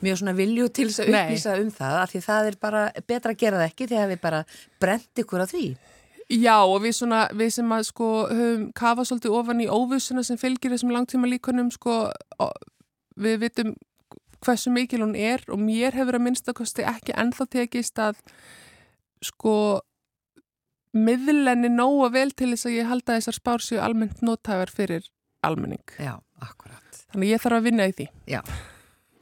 [0.00, 1.20] mjög svona vilju til þess að Nei.
[1.26, 4.20] upplýsa um það af því það er bara betra að gera það ekki þegar við
[4.22, 4.44] bara
[4.80, 5.64] brent ykkur á því
[6.28, 10.36] Já og við, svona, við sem að sko höfum kafað svolítið ofan í óvissuna sem
[10.36, 12.12] fylgir þessum langtíma líkunum sko
[13.18, 13.74] við vitum
[14.44, 18.20] hversu mikil hún er og mér hefur að minnstakosti ekki ennþá tekist að
[19.24, 19.54] sko
[20.96, 25.06] miðlenni nóga vel til þess að ég halda þessar spár séu almennt nótæfar fyrir
[25.44, 25.84] almenning.
[26.00, 28.06] Já, akkurat Þannig að ég þarf að vinna í því.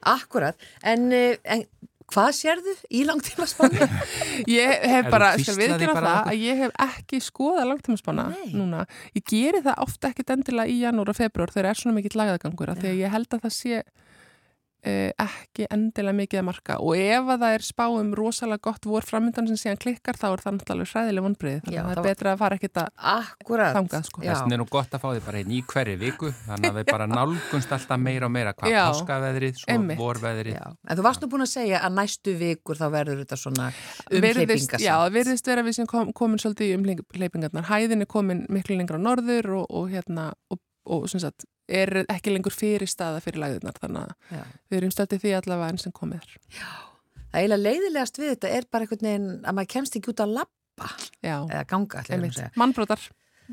[0.06, 1.62] Akkurat, en, uh, en
[2.10, 3.86] hvað sérðu í langtíma spáni?
[4.58, 8.50] Ég hef bara, skal hvíslaði viðkjöna bara það að ég hef ekki skoðað langtímaspána Nei.
[8.54, 8.84] núna.
[9.14, 12.72] Ég geri það ofta ekkit endilega í janúar og februar þegar er svona mikill lagagangur
[12.72, 13.82] af því að ég held að það sé
[14.86, 19.06] ekki endilega mikið að marka og ef að það er spá um rosalega gott vor
[19.06, 22.02] framöndan sem síðan klikkar þá er það náttúrulega hræðileg vonbreið þannig Já, að það það
[22.04, 24.22] er betra að fara ekkit að Akkurat þangað sko.
[24.22, 24.30] Já.
[24.32, 26.90] Þess er nú gott að fá þið bara einn í hverju viku þannig að við
[26.94, 30.00] bara nálgunst alltaf meira og meira hvað páskaveðrið, svo Einmitt.
[30.00, 33.40] vorveðrið Já, en þú varst nú búin að segja að næstu vikur þá verður þetta
[33.42, 33.70] svona
[34.10, 34.84] Virðist, umhleypingasamt.
[34.86, 37.66] já, virðist vera við sem kom, komin svolítið í umhleypingarnar.
[37.68, 42.04] Hæðin er komin miklu lengra á norður og, og hérna og, og sem sagt, er
[42.06, 44.42] ekki lengur fyrir staða fyrir læðunar þannig að Já.
[44.70, 46.36] við erum stöldið því allavega enn sem komið er.
[47.26, 50.34] Það eiginlega leiðilegast við þetta er bara einhvern veginn að maður kemst ekki út að
[50.38, 50.90] labba
[51.26, 52.38] Já, eða ganga, ætla ég að einmitt.
[52.38, 52.52] segja.
[52.62, 53.02] Mannbrotar.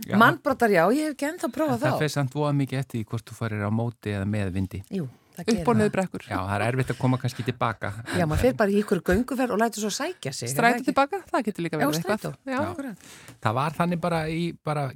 [0.08, 0.16] Já.
[0.18, 1.98] Mannbrotar, já, ég hef ekki ennþá En prófað það þá.
[2.02, 5.04] fyrir samt voða mikið eftir hvort þú farir á móti eða með vindi Jú,
[5.36, 5.94] það Upp og gerir niður það.
[5.98, 6.24] brekkur.
[6.32, 9.54] Já, það er erfitt að koma kannski tilbaka Já, maður fyrir bara í ykkur gönguferð
[9.54, 10.50] og lætur svo sækja sig.
[10.58, 10.88] það ekki?
[10.90, 12.34] tilbaka, það getur líka Já, verið strætó.
[12.50, 12.96] Já, Já.
[13.46, 14.88] Það var þannig bara í bara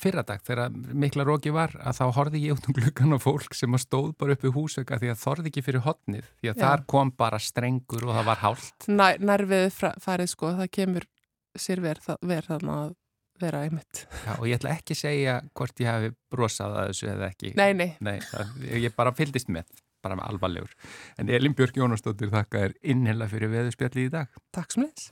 [0.00, 3.76] fyrradag þegar mikla róki var að þá horfði ég út um gluggan á fólk sem
[3.76, 6.62] að stóð bara upp í húsauka því að þorði ekki fyrir hotnið því að Já.
[6.64, 11.08] þar kom bara strengur og það var hált Nær, nærvið fra- farið sko, það kemur
[11.58, 12.94] sér verð ver, þarna að
[13.42, 14.04] vera einmitt.
[14.24, 17.50] Já, og ég ætla ekki að segja hvort ég hafi brosað að þessu eða ekki
[17.58, 19.66] Nei, nei, Nei, það, ég bara fylgdist með
[20.04, 20.74] bara með alvarlegur.
[21.18, 24.28] En Elin Björk Jónastóttir þakka er innhella fyrir veðurspjalli í dag.
[24.52, 25.06] takk sem leys.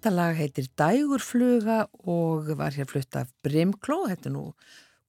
[0.00, 4.44] Þetta lag heitir Dægurfluga og var hér flutt af Brimkló, þetta er nú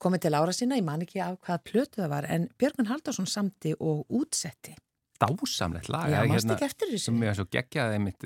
[0.03, 3.29] komið til ára sinna, ég man ekki af hvaða plötu það var, en Björgun Haldarsson
[3.29, 4.75] samti og útsetti.
[5.21, 6.09] Dásamlegt lag.
[6.11, 7.05] Já, mást hérna- ekki eftir þessu?
[7.05, 8.23] sem er svo geggjað einmitt,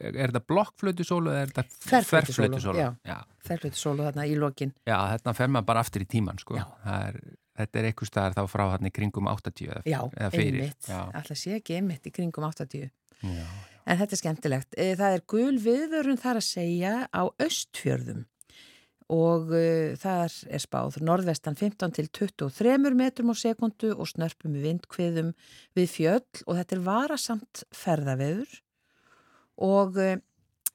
[0.00, 2.78] er þetta blokkflötusólu eða er þetta þverflötusólu?
[2.78, 2.88] já.
[3.04, 3.18] Já.
[3.44, 4.72] Ferlutu sólu þarna í lokin.
[4.86, 6.56] Já, þetta fer maður bara aftur í tíman sko.
[6.56, 6.64] Já.
[6.86, 7.20] Er,
[7.58, 10.62] þetta er eitthvað staðar þá frá hann í kringum 80 eða, Já, eða fyrir.
[10.62, 10.88] einmitt.
[10.88, 11.10] Já.
[11.12, 12.88] Alltaf sé ekki einmitt í kringum 80.
[13.20, 13.44] Já.
[13.88, 14.74] En þetta er skemmtilegt.
[14.76, 18.26] Eh, Það er gul viðvörun þar að segja á östfjörðum
[19.08, 24.66] og uh, þar er spáð norðvestan 15 til 23 metrum á sekundu og snörpum við
[24.68, 25.30] vindkviðum
[25.78, 28.58] við fjöll og þetta er varasamt ferðaveður
[29.64, 30.18] og uh,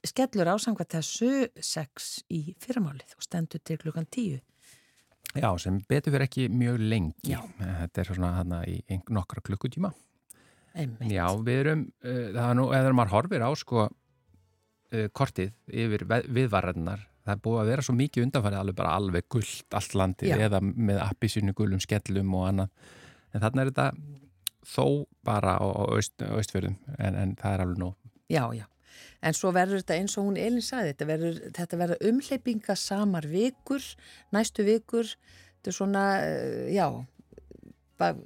[0.02, 1.30] skellur á samkvæmt þessu
[1.62, 4.42] 6 í fyrramálið og stendur til klukkan 10.
[5.34, 7.30] Já, sem betur fyrir ekki mjög lengi.
[7.30, 7.40] Já.
[7.58, 9.90] Þetta er svona hana í nokkra klukkutíma.
[10.74, 11.12] Einmitt.
[11.14, 16.06] Já, við erum, uh, það er nú, eða maður horfir á sko uh, kortið yfir
[16.08, 20.34] viðvararnar, það er búið að vera svo mikið undanfærið alveg bara alveg gullt allt landið
[20.34, 20.36] Já.
[20.48, 22.92] eða með appisinu gulum skellum og annað.
[23.34, 23.88] En þarna er þetta
[24.64, 24.86] þó
[25.26, 27.98] bara á, á, aust, austfjörðum en, en það er alveg nóg.
[28.32, 28.66] Já, já.
[29.24, 33.26] En svo verður þetta eins og hún Elin sagði, þetta verður, þetta verður umhleypinga samar
[33.30, 33.86] vikur,
[34.34, 35.10] næstu vikur,
[35.56, 36.86] þetta er svona, eh, já,
[37.98, 38.20] hvað,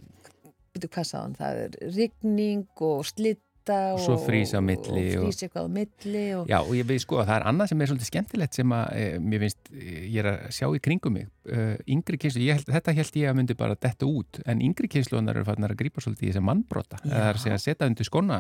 [0.79, 5.27] veitu hvað hann, það er rigning og slitta og Svo frís á milli og og-
[5.29, 7.83] frís eitthvað á milli og, Já, og ég veist sko að það er annað sem
[7.85, 11.13] er svolítið skemmtilegt sem að e, mér finnst, e, ég er að sjá í kringum
[11.19, 11.27] mig.
[11.45, 14.89] E, yngri kynslu, ég held, þetta held ég að myndi bara detta út, en yngri
[14.89, 16.97] kynsluðunar eru farnar að grípa svolítið í þessi mannbrota.
[17.05, 17.11] Já.
[17.13, 18.39] Það er að að setja undir skona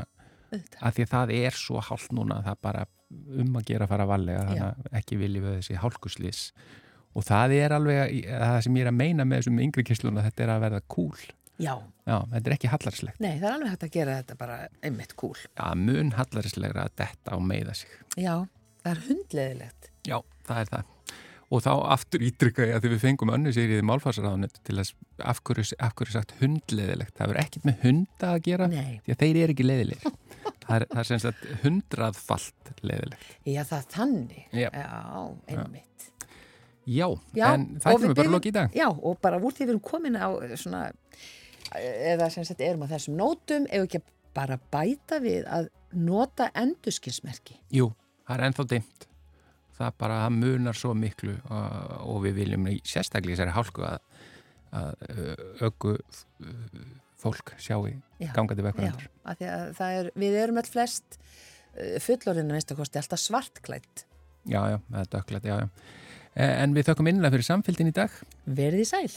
[0.48, 0.80] auðvitað.
[0.80, 2.86] að því að það er svo hálft núna, það bara
[3.36, 6.40] um að gera að fara valega, þannig að ekki viljum við þessi hálkuslís.
[7.16, 10.24] Og það er alveg í- það sem ég er að meina með þessum yngri kynsluðunar,
[10.30, 11.20] þetta er að verða kúl.
[11.58, 11.74] Já,
[12.06, 13.18] Já, þetta er ekki hallarslegt.
[13.20, 15.34] nei, það er alveg hægt að gera þetta bara einmitt kúl.
[15.58, 17.90] Já, mun hallarslegra að detta og meiða sig.
[18.16, 18.34] Já,
[18.84, 19.90] það er hundleðilegt.
[20.06, 20.94] Já, það er það.
[21.48, 24.90] Og þá aftur ítrykka ég að því við fengum önnu sér í málfarsraðunet til að
[25.32, 27.14] af hverju, af hverju sagt hundleðilegt.
[27.16, 30.18] Það verður ekkert með hunda að gera Nei, því að þeir eru ekki leðilegir.
[30.66, 33.30] það er, það er sem sagt hundraðfalt leðilegt.
[33.48, 34.44] já, það er þannig.
[34.52, 34.68] Já.
[34.76, 36.10] Já, einmitt.
[36.88, 38.76] Já, Já, en það er bara lokið í dag.
[38.76, 40.84] Já, og bara úr því við erum komin á svona,
[41.76, 44.02] eða sem sagt erum á þessum nótum, ef ekki
[44.36, 47.58] bara bæta við að nota endurskinsmerki.
[47.74, 47.90] Jú,
[48.28, 49.08] það er ennþá dimmt.
[49.78, 54.24] Það bara, það munar svo miklu og, við viljum í sérstaklega í þessari hálku að,
[54.74, 55.04] að
[55.68, 55.92] ögu
[57.18, 57.84] fólk sjáu
[58.18, 58.64] Já, gangandi
[59.78, 61.18] það er, við erum alltaf flest
[62.02, 64.04] fullorinn að minnstakosti alltaf svartklætt.
[64.48, 65.68] Já, já, það er dökklætt, já, já.
[66.34, 68.14] Eh, En við þökkum innlega fyrir samfélgin í dag.
[68.46, 69.10] Verið í sæl.